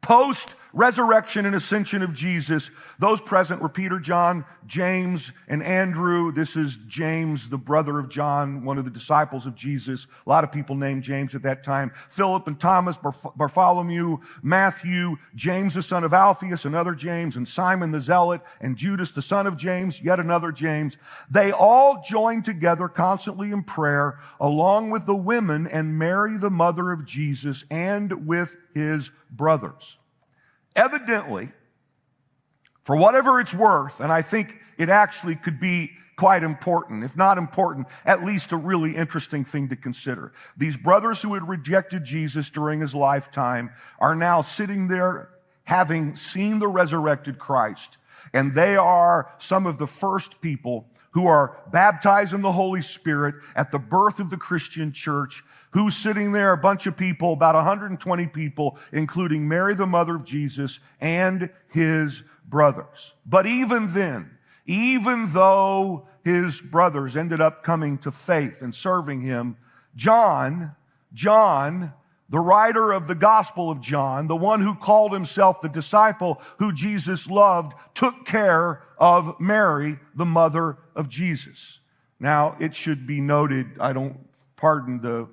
Post 0.00 0.54
resurrection 0.72 1.46
and 1.46 1.54
ascension 1.54 2.02
of 2.02 2.12
Jesus, 2.12 2.70
those 2.98 3.20
present 3.20 3.60
were 3.60 3.68
Peter, 3.68 3.98
John, 3.98 4.44
James, 4.66 5.32
and 5.48 5.62
Andrew. 5.62 6.32
This 6.32 6.56
is 6.56 6.78
James, 6.86 7.48
the 7.48 7.58
brother 7.58 7.98
of 7.98 8.08
John, 8.08 8.64
one 8.64 8.78
of 8.78 8.84
the 8.84 8.90
disciples 8.90 9.46
of 9.46 9.54
Jesus. 9.54 10.06
A 10.26 10.28
lot 10.28 10.44
of 10.44 10.52
people 10.52 10.76
named 10.76 11.02
James 11.02 11.34
at 11.34 11.42
that 11.42 11.64
time. 11.64 11.90
Philip 12.08 12.46
and 12.46 12.60
Thomas, 12.60 12.98
Bartholomew, 13.36 14.18
Matthew, 14.42 15.16
James, 15.34 15.74
the 15.74 15.82
son 15.82 16.04
of 16.04 16.12
Alphaeus, 16.12 16.64
another 16.64 16.94
James, 16.94 17.36
and 17.36 17.48
Simon 17.48 17.90
the 17.90 18.00
Zealot, 18.00 18.42
and 18.60 18.76
Judas, 18.76 19.10
the 19.10 19.22
son 19.22 19.46
of 19.46 19.56
James, 19.56 20.02
yet 20.02 20.20
another 20.20 20.52
James. 20.52 20.98
They 21.30 21.50
all 21.52 22.02
joined 22.02 22.44
together 22.44 22.88
constantly 22.88 23.52
in 23.52 23.62
prayer, 23.62 24.18
along 24.40 24.90
with 24.90 25.06
the 25.06 25.16
women 25.16 25.66
and 25.66 25.98
Mary, 25.98 26.36
the 26.36 26.50
mother 26.50 26.92
of 26.92 27.04
Jesus, 27.04 27.64
and 27.70 28.26
with 28.26 28.56
his 28.74 29.10
brothers. 29.30 29.98
Evidently, 30.78 31.50
For 32.88 32.96
whatever 32.96 33.38
it's 33.38 33.52
worth, 33.52 34.00
and 34.00 34.10
I 34.10 34.22
think 34.22 34.56
it 34.78 34.88
actually 34.88 35.36
could 35.36 35.60
be 35.60 35.90
quite 36.16 36.42
important, 36.42 37.04
if 37.04 37.18
not 37.18 37.36
important, 37.36 37.86
at 38.06 38.24
least 38.24 38.50
a 38.52 38.56
really 38.56 38.96
interesting 38.96 39.44
thing 39.44 39.68
to 39.68 39.76
consider. 39.76 40.32
These 40.56 40.78
brothers 40.78 41.20
who 41.20 41.34
had 41.34 41.46
rejected 41.46 42.04
Jesus 42.04 42.48
during 42.48 42.80
his 42.80 42.94
lifetime 42.94 43.72
are 43.98 44.14
now 44.14 44.40
sitting 44.40 44.88
there 44.88 45.28
having 45.64 46.16
seen 46.16 46.60
the 46.60 46.66
resurrected 46.66 47.38
Christ, 47.38 47.98
and 48.32 48.54
they 48.54 48.74
are 48.74 49.34
some 49.36 49.66
of 49.66 49.76
the 49.76 49.86
first 49.86 50.40
people 50.40 50.88
who 51.12 51.26
are 51.26 51.58
baptized 51.72 52.34
in 52.34 52.42
the 52.42 52.52
Holy 52.52 52.82
Spirit 52.82 53.36
at 53.56 53.70
the 53.70 53.78
birth 53.78 54.20
of 54.20 54.30
the 54.30 54.36
Christian 54.36 54.92
church. 54.92 55.42
Who's 55.70 55.96
sitting 55.96 56.32
there? 56.32 56.52
A 56.52 56.58
bunch 56.58 56.86
of 56.86 56.96
people, 56.96 57.32
about 57.32 57.54
120 57.54 58.26
people, 58.28 58.78
including 58.92 59.46
Mary, 59.46 59.74
the 59.74 59.86
mother 59.86 60.14
of 60.14 60.24
Jesus, 60.24 60.80
and 61.00 61.50
his 61.68 62.22
brothers. 62.48 63.14
But 63.26 63.46
even 63.46 63.88
then, 63.88 64.38
even 64.66 65.32
though 65.32 66.08
his 66.24 66.60
brothers 66.60 67.16
ended 67.16 67.40
up 67.40 67.62
coming 67.62 67.98
to 67.98 68.10
faith 68.10 68.62
and 68.62 68.74
serving 68.74 69.20
him, 69.20 69.56
John, 69.96 70.74
John, 71.12 71.92
the 72.28 72.38
writer 72.38 72.92
of 72.92 73.06
the 73.06 73.14
Gospel 73.14 73.70
of 73.70 73.80
John, 73.80 74.26
the 74.26 74.36
one 74.36 74.60
who 74.60 74.74
called 74.74 75.12
himself 75.12 75.60
the 75.60 75.68
disciple 75.68 76.42
who 76.58 76.72
Jesus 76.72 77.30
loved, 77.30 77.72
took 77.94 78.26
care 78.26 78.82
of 78.98 79.40
Mary, 79.40 79.98
the 80.14 80.26
mother 80.26 80.78
of 80.94 81.08
Jesus. 81.08 81.80
Now, 82.20 82.56
it 82.60 82.74
should 82.74 83.06
be 83.06 83.20
noted, 83.20 83.78
I 83.80 83.92
don't 83.92 84.18
pardon 84.56 85.00
the, 85.00 85.28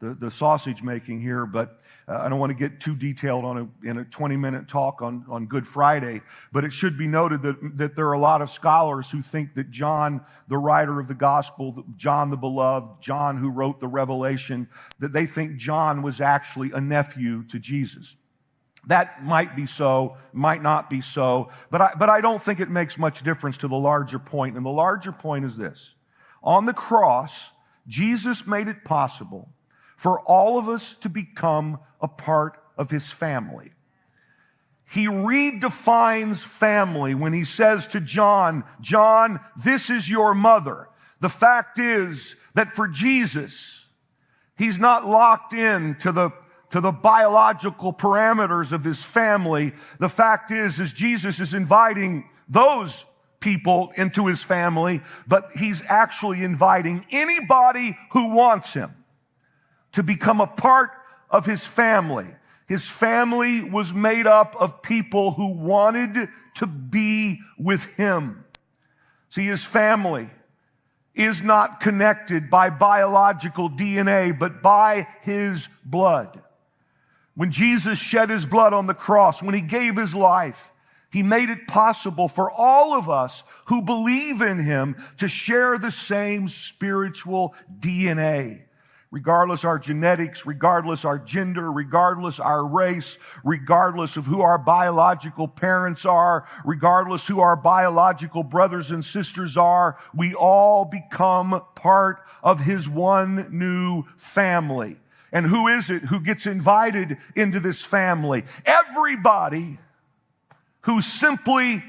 the, 0.00 0.14
the 0.14 0.30
sausage 0.30 0.82
making 0.82 1.20
here, 1.20 1.46
but 1.46 1.80
uh, 2.08 2.18
I 2.18 2.28
don't 2.28 2.38
want 2.38 2.50
to 2.50 2.56
get 2.56 2.80
too 2.80 2.94
detailed 2.94 3.44
on 3.44 3.58
a, 3.58 3.88
in 3.88 3.98
a 3.98 4.04
20 4.04 4.36
minute 4.36 4.68
talk 4.68 5.02
on, 5.02 5.24
on 5.28 5.46
Good 5.46 5.66
Friday, 5.66 6.20
but 6.52 6.64
it 6.64 6.72
should 6.72 6.98
be 6.98 7.06
noted 7.06 7.42
that, 7.42 7.76
that 7.76 7.96
there 7.96 8.06
are 8.08 8.12
a 8.12 8.18
lot 8.18 8.42
of 8.42 8.50
scholars 8.50 9.10
who 9.10 9.22
think 9.22 9.54
that 9.54 9.70
John, 9.70 10.24
the 10.48 10.58
writer 10.58 11.00
of 11.00 11.08
the 11.08 11.14
gospel, 11.14 11.84
John 11.96 12.30
the 12.30 12.36
beloved, 12.36 13.02
John 13.02 13.38
who 13.38 13.50
wrote 13.50 13.80
the 13.80 13.88
Revelation, 13.88 14.68
that 14.98 15.12
they 15.12 15.26
think 15.26 15.56
John 15.56 16.02
was 16.02 16.20
actually 16.20 16.72
a 16.72 16.80
nephew 16.80 17.42
to 17.44 17.58
Jesus. 17.58 18.16
That 18.86 19.24
might 19.24 19.56
be 19.56 19.66
so, 19.66 20.16
might 20.32 20.62
not 20.62 20.88
be 20.88 21.00
so, 21.00 21.50
but 21.70 21.80
I, 21.80 21.92
but 21.98 22.08
I 22.08 22.20
don't 22.20 22.40
think 22.40 22.60
it 22.60 22.70
makes 22.70 22.98
much 22.98 23.22
difference 23.22 23.58
to 23.58 23.68
the 23.68 23.76
larger 23.76 24.20
point. 24.20 24.56
And 24.56 24.64
the 24.64 24.70
larger 24.70 25.10
point 25.10 25.44
is 25.44 25.56
this. 25.56 25.96
On 26.42 26.66
the 26.66 26.72
cross, 26.72 27.50
Jesus 27.88 28.46
made 28.46 28.68
it 28.68 28.84
possible 28.84 29.48
for 29.96 30.20
all 30.20 30.58
of 30.58 30.68
us 30.68 30.94
to 30.96 31.08
become 31.08 31.78
a 32.00 32.08
part 32.08 32.58
of 32.76 32.90
his 32.90 33.10
family. 33.10 33.72
He 34.88 35.06
redefines 35.06 36.44
family 36.44 37.14
when 37.14 37.32
he 37.32 37.44
says 37.44 37.88
to 37.88 38.00
John, 38.00 38.62
John, 38.80 39.40
this 39.56 39.90
is 39.90 40.08
your 40.08 40.34
mother. 40.34 40.88
The 41.20 41.28
fact 41.28 41.78
is 41.78 42.36
that 42.54 42.68
for 42.68 42.86
Jesus, 42.86 43.88
he's 44.56 44.78
not 44.78 45.06
locked 45.06 45.52
in 45.52 45.96
to 45.96 46.12
the 46.12 46.30
to 46.70 46.80
the 46.80 46.92
biological 46.92 47.92
parameters 47.92 48.72
of 48.72 48.82
his 48.82 49.02
family. 49.02 49.72
The 50.00 50.08
fact 50.08 50.50
is, 50.50 50.80
is 50.80 50.92
Jesus 50.92 51.38
is 51.38 51.54
inviting 51.54 52.28
those 52.48 53.06
people 53.38 53.92
into 53.96 54.26
his 54.26 54.42
family, 54.42 55.00
but 55.28 55.52
he's 55.52 55.80
actually 55.86 56.42
inviting 56.42 57.06
anybody 57.12 57.96
who 58.10 58.30
wants 58.30 58.74
him 58.74 58.92
to 59.96 60.02
become 60.02 60.42
a 60.42 60.46
part 60.46 60.90
of 61.30 61.46
his 61.46 61.66
family. 61.66 62.26
His 62.68 62.86
family 62.86 63.62
was 63.62 63.94
made 63.94 64.26
up 64.26 64.54
of 64.60 64.82
people 64.82 65.30
who 65.30 65.54
wanted 65.54 66.28
to 66.56 66.66
be 66.66 67.40
with 67.58 67.86
him. 67.96 68.44
See, 69.30 69.46
his 69.46 69.64
family 69.64 70.28
is 71.14 71.42
not 71.42 71.80
connected 71.80 72.50
by 72.50 72.68
biological 72.68 73.70
DNA, 73.70 74.38
but 74.38 74.60
by 74.60 75.06
his 75.22 75.66
blood. 75.82 76.42
When 77.34 77.50
Jesus 77.50 77.98
shed 77.98 78.28
his 78.28 78.44
blood 78.44 78.74
on 78.74 78.86
the 78.86 78.92
cross, 78.92 79.42
when 79.42 79.54
he 79.54 79.62
gave 79.62 79.96
his 79.96 80.14
life, 80.14 80.72
he 81.10 81.22
made 81.22 81.48
it 81.48 81.66
possible 81.66 82.28
for 82.28 82.52
all 82.52 82.92
of 82.92 83.08
us 83.08 83.44
who 83.66 83.80
believe 83.80 84.42
in 84.42 84.58
him 84.58 84.94
to 85.16 85.26
share 85.26 85.78
the 85.78 85.90
same 85.90 86.48
spiritual 86.48 87.54
DNA 87.80 88.65
regardless 89.16 89.64
our 89.64 89.78
genetics, 89.78 90.44
regardless 90.44 91.02
our 91.02 91.18
gender, 91.18 91.72
regardless 91.72 92.38
our 92.38 92.66
race, 92.66 93.16
regardless 93.44 94.18
of 94.18 94.26
who 94.26 94.42
our 94.42 94.58
biological 94.58 95.48
parents 95.48 96.04
are, 96.04 96.46
regardless 96.66 97.26
who 97.26 97.40
our 97.40 97.56
biological 97.56 98.42
brothers 98.42 98.90
and 98.90 99.02
sisters 99.02 99.56
are, 99.56 99.96
we 100.14 100.34
all 100.34 100.84
become 100.84 101.62
part 101.74 102.18
of 102.42 102.60
his 102.60 102.90
one 102.90 103.48
new 103.50 104.04
family. 104.18 104.98
And 105.32 105.46
who 105.46 105.66
is 105.68 105.88
it 105.88 106.02
who 106.02 106.20
gets 106.20 106.44
invited 106.44 107.16
into 107.34 107.58
this 107.58 107.82
family? 107.82 108.44
Everybody 108.66 109.78
who 110.82 111.00
simply 111.00 111.82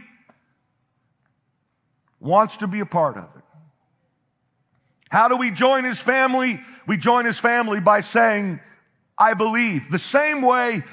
wants 2.21 2.55
to 2.55 2.67
be 2.67 2.79
a 2.79 2.85
part 2.85 3.17
of 3.17 3.25
it. 3.35 3.36
How 5.09 5.27
do 5.27 5.37
we 5.37 5.51
join 5.51 5.83
his 5.83 5.99
family? 5.99 6.59
We 6.85 6.97
join 6.97 7.25
his 7.25 7.39
family 7.39 7.79
by 7.79 8.01
saying, 8.01 8.59
I 9.17 9.33
believe. 9.33 9.89
The 9.89 9.99
same 9.99 10.41
way 10.41 10.83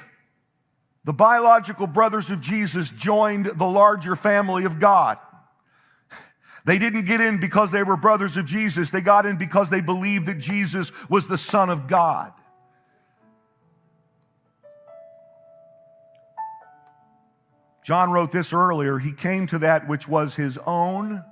the 1.04 1.12
biological 1.12 1.86
brothers 1.86 2.30
of 2.30 2.40
Jesus 2.40 2.90
joined 2.90 3.46
the 3.46 3.66
larger 3.66 4.16
family 4.16 4.64
of 4.64 4.80
God. 4.80 5.18
They 6.64 6.78
didn't 6.78 7.04
get 7.04 7.20
in 7.20 7.40
because 7.40 7.70
they 7.70 7.82
were 7.82 7.96
brothers 7.96 8.38
of 8.38 8.46
Jesus. 8.46 8.90
They 8.90 9.02
got 9.02 9.26
in 9.26 9.36
because 9.36 9.68
they 9.68 9.82
believed 9.82 10.26
that 10.26 10.38
Jesus 10.38 10.92
was 11.10 11.28
the 11.28 11.36
Son 11.36 11.68
of 11.68 11.86
God. 11.88 12.32
John 17.84 18.10
wrote 18.10 18.32
this 18.32 18.54
earlier. 18.54 18.98
He 18.98 19.12
came 19.12 19.46
to 19.48 19.58
that 19.58 19.86
which 19.86 20.08
was 20.08 20.34
his 20.34 20.56
own 20.66 21.22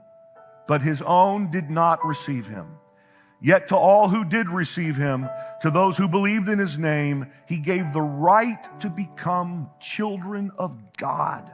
but 0.67 0.83
his 0.83 1.03
own 1.03 1.51
did 1.51 1.71
not 1.71 2.05
receive 2.05 2.49
him. 2.49 2.67
Yet 3.41 3.69
to 3.69 3.77
all 3.77 4.09
who 4.09 4.25
did 4.25 4.49
receive 4.49 4.97
him, 4.97 5.29
to 5.63 5.71
those 5.71 5.99
who 5.99 6.07
believed 6.07 6.49
in 6.49 6.61
his 6.61 6.79
name, 6.79 7.27
he 7.49 7.59
gave 7.59 7.93
the 7.93 8.01
right 8.01 8.81
to 8.81 8.89
become 8.89 9.69
children 9.81 10.53
of 10.59 10.77
God. 10.97 11.51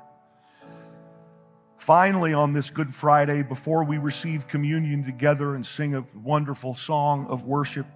Finally, 1.79 2.35
on 2.35 2.53
this 2.53 2.69
Good 2.69 2.95
Friday, 2.95 3.43
before 3.43 3.85
we 3.85 3.97
receive 3.97 4.49
communion 4.49 5.05
together 5.05 5.55
and 5.55 5.65
sing 5.65 5.95
a 5.95 6.05
wonderful 6.23 6.75
song 6.75 7.27
of 7.31 7.45
worship, 7.45 7.87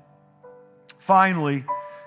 finally, 0.98 1.64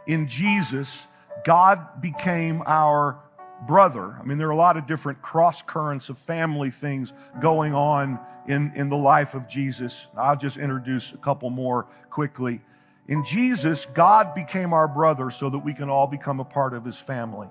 in 0.07 0.27
Jesus, 0.27 1.05
God 1.43 2.01
became 2.01 2.63
our 2.65 3.19
brother. 3.67 4.17
I 4.19 4.23
mean, 4.23 4.37
there 4.37 4.47
are 4.47 4.51
a 4.51 4.55
lot 4.55 4.77
of 4.77 4.85
different 4.85 5.21
cross 5.21 5.61
currents 5.61 6.09
of 6.09 6.17
family 6.17 6.71
things 6.71 7.13
going 7.41 7.73
on 7.73 8.19
in, 8.47 8.71
in 8.75 8.89
the 8.89 8.97
life 8.97 9.33
of 9.33 9.47
Jesus. 9.47 10.07
I'll 10.15 10.37
just 10.37 10.57
introduce 10.57 11.13
a 11.13 11.17
couple 11.17 11.49
more 11.49 11.87
quickly. 12.09 12.61
In 13.07 13.23
Jesus, 13.23 13.85
God 13.85 14.33
became 14.33 14.73
our 14.73 14.87
brother 14.87 15.29
so 15.29 15.49
that 15.49 15.59
we 15.59 15.73
can 15.73 15.89
all 15.89 16.07
become 16.07 16.39
a 16.39 16.45
part 16.45 16.73
of 16.73 16.83
his 16.83 16.97
family. 16.97 17.47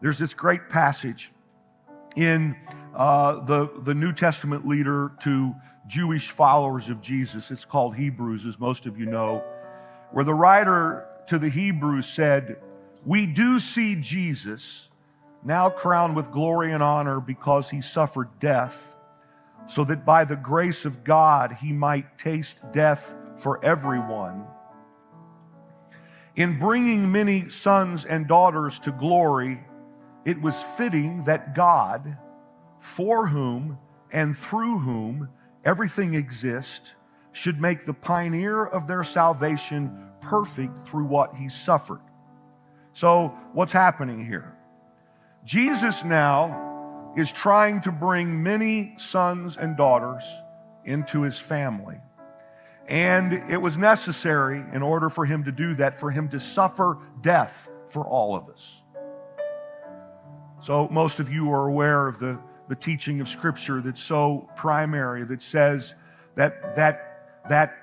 There's 0.00 0.18
this 0.18 0.34
great 0.34 0.68
passage 0.68 1.32
in 2.16 2.56
uh, 2.94 3.44
the, 3.44 3.70
the 3.82 3.94
New 3.94 4.12
Testament 4.12 4.66
leader 4.66 5.12
to 5.20 5.54
Jewish 5.86 6.30
followers 6.30 6.88
of 6.88 7.00
Jesus. 7.00 7.50
It's 7.50 7.64
called 7.64 7.94
Hebrews, 7.96 8.44
as 8.46 8.58
most 8.58 8.86
of 8.86 8.98
you 8.98 9.06
know, 9.06 9.44
where 10.12 10.24
the 10.24 10.34
writer 10.34 11.06
to 11.28 11.38
the 11.38 11.48
Hebrews 11.48 12.06
said, 12.06 12.56
We 13.04 13.26
do 13.26 13.60
see 13.60 13.96
Jesus 13.96 14.88
now 15.44 15.70
crowned 15.70 16.16
with 16.16 16.32
glory 16.32 16.72
and 16.72 16.82
honor 16.82 17.20
because 17.20 17.70
he 17.70 17.80
suffered 17.80 18.28
death, 18.40 18.96
so 19.66 19.84
that 19.84 20.04
by 20.04 20.24
the 20.24 20.36
grace 20.36 20.84
of 20.84 21.04
God 21.04 21.52
he 21.52 21.72
might 21.72 22.18
taste 22.18 22.60
death 22.72 23.14
for 23.36 23.64
everyone. 23.64 24.44
In 26.36 26.58
bringing 26.58 27.10
many 27.10 27.48
sons 27.48 28.04
and 28.04 28.28
daughters 28.28 28.78
to 28.80 28.92
glory, 28.92 29.60
it 30.24 30.40
was 30.40 30.62
fitting 30.62 31.22
that 31.24 31.54
God, 31.54 32.16
for 32.80 33.26
whom 33.26 33.78
and 34.12 34.36
through 34.36 34.78
whom 34.78 35.28
everything 35.64 36.14
exists, 36.14 36.94
should 37.32 37.60
make 37.60 37.84
the 37.84 37.94
pioneer 37.94 38.66
of 38.66 38.86
their 38.86 39.04
salvation 39.04 40.10
perfect 40.20 40.78
through 40.78 41.04
what 41.04 41.34
he 41.34 41.48
suffered. 41.48 42.00
So, 42.92 43.28
what's 43.52 43.72
happening 43.72 44.24
here? 44.24 44.57
Jesus 45.48 46.04
now 46.04 47.14
is 47.16 47.32
trying 47.32 47.80
to 47.80 47.90
bring 47.90 48.42
many 48.42 48.92
sons 48.98 49.56
and 49.56 49.78
daughters 49.78 50.22
into 50.84 51.22
his 51.22 51.38
family. 51.38 51.96
And 52.86 53.32
it 53.50 53.60
was 53.60 53.78
necessary 53.78 54.62
in 54.74 54.82
order 54.82 55.08
for 55.08 55.24
him 55.24 55.44
to 55.44 55.52
do 55.52 55.74
that, 55.76 55.98
for 55.98 56.10
him 56.10 56.28
to 56.28 56.38
suffer 56.38 56.98
death 57.22 57.70
for 57.86 58.06
all 58.06 58.36
of 58.36 58.50
us. 58.50 58.82
So, 60.60 60.88
most 60.88 61.18
of 61.18 61.32
you 61.32 61.50
are 61.52 61.66
aware 61.66 62.08
of 62.08 62.18
the 62.18 62.38
the 62.68 62.76
teaching 62.76 63.20
of 63.20 63.28
Scripture 63.28 63.80
that's 63.80 64.02
so 64.02 64.48
primary 64.54 65.24
that 65.24 65.42
says 65.42 65.94
that, 66.34 66.76
that, 66.76 67.42
that 67.48 67.74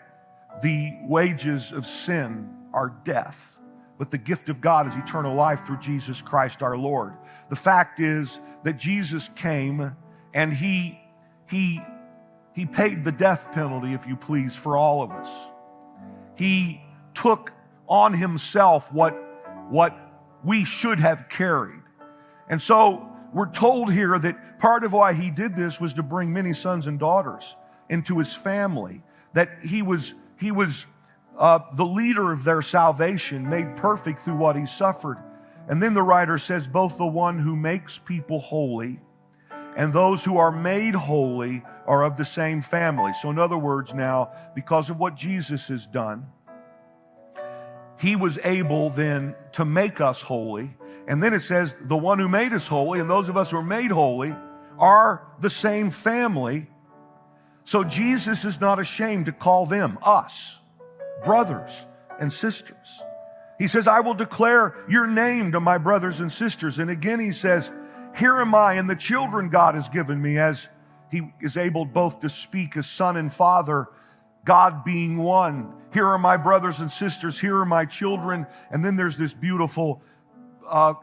the 0.62 0.94
wages 1.02 1.74
of 1.74 1.86
sin 1.86 2.50
are 2.72 2.94
death, 3.04 3.55
but 3.98 4.12
the 4.12 4.18
gift 4.18 4.50
of 4.50 4.62
God 4.62 4.88
is 4.88 4.96
eternal 4.96 5.36
life 5.36 5.66
through 5.66 5.80
Jesus 5.80 6.22
Christ 6.22 6.62
our 6.62 6.78
Lord. 6.78 7.14
The 7.50 7.56
fact 7.56 8.00
is 8.00 8.40
that 8.64 8.78
Jesus 8.78 9.30
came 9.36 9.96
and 10.34 10.54
he, 10.54 11.00
he, 11.50 11.82
he 12.54 12.66
paid 12.66 13.04
the 13.04 13.12
death 13.12 13.52
penalty, 13.54 13.94
if 13.94 14.06
you 14.06 14.16
please, 14.16 14.56
for 14.56 14.76
all 14.76 15.02
of 15.02 15.12
us. 15.12 15.32
He 16.36 16.82
took 17.14 17.54
on 17.88 18.14
himself 18.14 18.92
what, 18.92 19.14
what 19.70 19.98
we 20.44 20.66
should 20.66 21.00
have 21.00 21.30
carried. 21.30 21.82
And 22.50 22.62
so 22.62 23.08
we're 23.34 23.52
told 23.52 23.92
here 23.92 24.20
that 24.20 24.60
part 24.60 24.84
of 24.84 24.94
why 24.94 25.14
he 25.14 25.32
did 25.32 25.56
this 25.56 25.80
was 25.80 25.94
to 25.96 26.04
bring 26.04 26.34
many 26.34 26.54
sons 26.54 26.88
and 26.88 27.00
daughters 27.00 27.56
into 27.90 28.18
his 28.18 28.34
family, 28.34 29.02
that 29.34 29.50
he 29.64 29.82
was, 29.82 30.14
he 30.38 30.52
was 30.52 30.86
uh, 31.38 31.60
the 31.74 31.86
leader 31.86 32.32
of 32.32 32.44
their 32.44 32.62
salvation, 32.62 33.50
made 33.50 33.76
perfect 33.76 34.22
through 34.22 34.38
what 34.38 34.56
he 34.56 34.66
suffered. 34.66 35.18
And 35.68 35.82
then 35.82 35.94
the 35.94 36.04
writer 36.04 36.38
says, 36.38 36.68
both 36.68 36.98
the 36.98 37.06
one 37.06 37.40
who 37.40 37.56
makes 37.56 37.98
people 37.98 38.40
holy 38.40 39.00
and 39.76 39.92
those 39.92 40.24
who 40.24 40.38
are 40.38 40.52
made 40.52 40.96
holy 40.96 41.64
are 41.86 42.04
of 42.04 42.16
the 42.16 42.26
same 42.26 42.62
family. 42.62 43.12
So, 43.14 43.30
in 43.30 43.38
other 43.38 43.58
words, 43.58 43.94
now, 43.94 44.32
because 44.56 44.90
of 44.90 44.98
what 44.98 45.16
Jesus 45.16 45.68
has 45.68 45.86
done, 45.86 46.26
he 48.00 48.16
was 48.16 48.38
able 48.46 48.90
then 48.90 49.36
to 49.54 49.66
make 49.66 50.02
us 50.02 50.22
holy. 50.22 50.76
And 51.08 51.22
then 51.22 51.34
it 51.34 51.42
says, 51.42 51.76
the 51.82 51.98
one 51.98 52.20
who 52.20 52.30
made 52.30 52.54
us 52.54 52.68
holy 52.68 53.00
and 53.00 53.10
those 53.10 53.30
of 53.30 53.38
us 53.38 53.52
who 53.52 53.58
are 53.58 53.64
made 53.64 53.92
holy 53.92 54.36
are 54.80 55.28
the 55.40 55.50
same 55.50 55.90
family. 55.90 56.68
So 57.64 57.84
Jesus 57.84 58.46
is 58.46 58.60
not 58.60 58.80
ashamed 58.80 59.28
to 59.28 59.32
call 59.32 59.66
them, 59.66 59.98
us, 60.02 60.60
brothers 61.24 61.86
and 62.20 62.32
sisters. 62.32 63.04
He 63.58 63.68
says, 63.68 63.88
I 63.88 64.02
will 64.02 64.14
declare 64.14 64.76
your 64.90 65.08
name 65.08 65.52
to 65.54 65.60
my 65.60 65.78
brothers 65.78 66.20
and 66.20 66.32
sisters. 66.32 66.80
And 66.80 66.90
again, 66.90 67.20
he 67.20 67.32
says, 67.32 67.72
Here 68.18 68.40
am 68.42 68.54
I 68.54 68.74
and 68.74 68.90
the 68.90 68.96
children 68.96 69.50
God 69.50 69.76
has 69.76 69.88
given 69.88 70.22
me, 70.22 70.38
as 70.38 70.68
he 71.10 71.32
is 71.42 71.56
able 71.56 71.86
both 71.86 72.20
to 72.20 72.30
speak 72.30 72.76
as 72.76 72.88
son 72.88 73.16
and 73.16 73.32
father 73.32 73.88
God 74.44 74.84
being 74.84 75.18
one. 75.18 75.74
Here 75.92 76.06
are 76.06 76.20
my 76.20 76.38
brothers 76.38 76.80
and 76.80 76.92
sisters. 76.92 77.40
Here 77.40 77.58
are 77.58 77.66
my 77.66 77.86
children. 77.86 78.46
And 78.72 78.84
then 78.84 78.96
there's 78.96 79.18
this 79.18 79.34
beautiful 79.34 80.02
uh, 80.68 80.94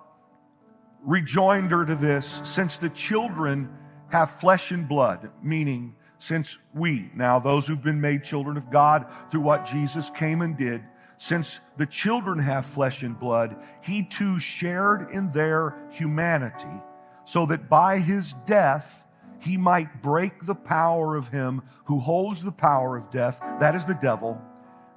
rejoinder 1.02 1.84
to 1.84 1.94
this 1.94 2.40
since 2.44 2.76
the 2.76 2.90
children 2.90 3.68
have 4.10 4.30
flesh 4.30 4.70
and 4.70 4.86
blood, 4.86 5.30
meaning 5.42 5.96
since 6.22 6.56
we, 6.72 7.10
now 7.16 7.40
those 7.40 7.66
who've 7.66 7.82
been 7.82 8.00
made 8.00 8.22
children 8.22 8.56
of 8.56 8.70
God 8.70 9.06
through 9.28 9.40
what 9.40 9.66
Jesus 9.66 10.08
came 10.08 10.42
and 10.42 10.56
did, 10.56 10.80
since 11.18 11.58
the 11.76 11.86
children 11.86 12.38
have 12.38 12.64
flesh 12.64 13.02
and 13.02 13.18
blood, 13.18 13.56
he 13.80 14.04
too 14.04 14.38
shared 14.38 15.10
in 15.10 15.28
their 15.30 15.74
humanity, 15.90 16.80
so 17.24 17.44
that 17.46 17.68
by 17.68 17.98
his 17.98 18.34
death, 18.46 19.04
he 19.40 19.56
might 19.56 20.00
break 20.00 20.42
the 20.42 20.54
power 20.54 21.16
of 21.16 21.26
him 21.26 21.60
who 21.86 21.98
holds 21.98 22.40
the 22.40 22.52
power 22.52 22.96
of 22.96 23.10
death, 23.10 23.40
that 23.58 23.74
is 23.74 23.84
the 23.84 23.98
devil, 24.00 24.40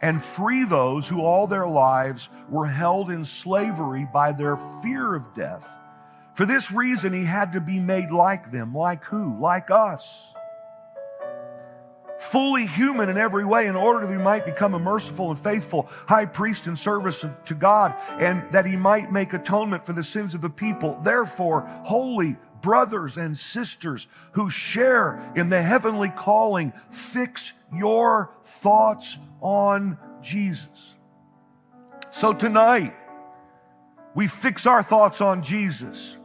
and 0.03 0.21
free 0.21 0.63
those 0.63 1.07
who 1.07 1.21
all 1.21 1.47
their 1.47 1.67
lives 1.67 2.29
were 2.51 2.67
held 2.67 3.09
in 3.09 3.25
slavery 3.25 4.07
by 4.13 4.31
their 4.31 4.57
fear 4.83 5.15
of 5.15 5.33
death. 5.33 5.67
For 6.35 6.45
this 6.45 6.71
reason, 6.71 7.13
he 7.13 7.25
had 7.25 7.51
to 7.53 7.61
be 7.61 7.79
made 7.79 8.11
like 8.11 8.51
them. 8.51 8.75
Like 8.75 9.03
who? 9.05 9.39
Like 9.39 9.71
us. 9.71 10.35
Fully 12.31 12.65
human 12.65 13.09
in 13.09 13.17
every 13.17 13.45
way, 13.45 13.67
in 13.67 13.75
order 13.75 14.05
that 14.05 14.11
he 14.11 14.21
might 14.21 14.45
become 14.45 14.73
a 14.73 14.79
merciful 14.79 15.29
and 15.29 15.39
faithful 15.39 15.89
high 16.07 16.25
priest 16.25 16.67
in 16.67 16.75
service 16.75 17.25
to 17.45 17.53
God, 17.53 17.95
and 18.19 18.43
that 18.51 18.65
he 18.65 18.75
might 18.75 19.11
make 19.11 19.33
atonement 19.33 19.85
for 19.85 19.93
the 19.93 20.03
sins 20.03 20.33
of 20.33 20.41
the 20.41 20.49
people. 20.49 20.97
Therefore, 21.01 21.61
holy, 21.83 22.38
brothers 22.61 23.17
and 23.17 23.38
sisters 23.38 24.07
who 24.31 24.49
share 24.49 25.31
in 25.35 25.49
the 25.49 25.61
heavenly 25.61 26.09
calling, 26.09 26.73
fix 26.89 27.53
your 27.73 28.31
thoughts 28.43 29.17
on 29.41 29.97
Jesus. 30.21 30.95
So 32.09 32.33
tonight, 32.33 32.95
we 34.15 34.27
fix 34.27 34.65
our 34.65 34.81
thoughts 34.81 35.21
on 35.21 35.43
Jesus. 35.43 36.17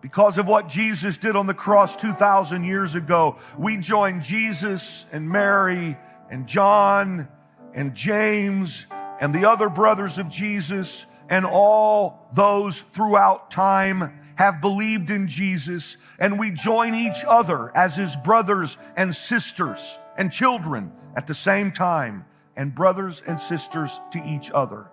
Because 0.00 0.38
of 0.38 0.46
what 0.46 0.68
Jesus 0.68 1.18
did 1.18 1.34
on 1.34 1.46
the 1.46 1.54
cross 1.54 1.96
2,000 1.96 2.62
years 2.64 2.94
ago, 2.94 3.36
we 3.58 3.76
join 3.76 4.22
Jesus 4.22 5.06
and 5.12 5.28
Mary 5.28 5.96
and 6.30 6.46
John 6.46 7.28
and 7.74 7.94
James 7.94 8.86
and 9.20 9.34
the 9.34 9.48
other 9.48 9.68
brothers 9.68 10.18
of 10.18 10.28
Jesus 10.28 11.06
and 11.28 11.44
all 11.44 12.28
those 12.32 12.80
throughout 12.80 13.50
time 13.50 14.20
have 14.36 14.60
believed 14.60 15.10
in 15.10 15.26
Jesus, 15.26 15.96
and 16.20 16.38
we 16.38 16.52
join 16.52 16.94
each 16.94 17.24
other 17.26 17.76
as 17.76 17.96
his 17.96 18.14
brothers 18.14 18.78
and 18.96 19.12
sisters 19.14 19.98
and 20.16 20.30
children 20.30 20.92
at 21.16 21.26
the 21.26 21.34
same 21.34 21.72
time, 21.72 22.24
and 22.56 22.72
brothers 22.72 23.20
and 23.26 23.40
sisters 23.40 24.00
to 24.12 24.22
each 24.24 24.50
other. 24.52 24.86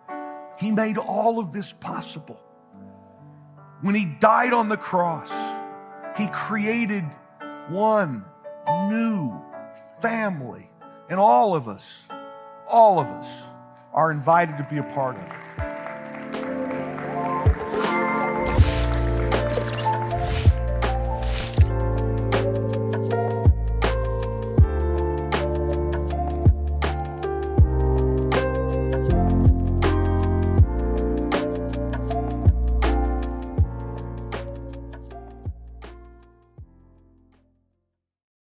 He 0.58 0.72
made 0.72 0.98
all 0.98 1.38
of 1.38 1.52
this 1.52 1.72
possible. 1.72 2.40
When 3.86 3.94
he 3.94 4.06
died 4.06 4.52
on 4.52 4.68
the 4.68 4.78
cross, 4.78 5.32
he 6.18 6.28
created 6.30 7.04
one 7.70 8.26
new 8.90 9.32
family, 10.00 10.72
and 11.08 11.20
all 11.20 11.54
of 11.54 11.68
us, 11.70 12.04
all 12.68 13.00
of 13.00 13.06
us 13.06 13.44
are 13.94 14.10
invited 14.10 14.58
to 14.58 14.64
be 14.64 14.80
a 14.80 14.84
part 14.96 15.18
of 15.18 15.22
it. 15.22 15.45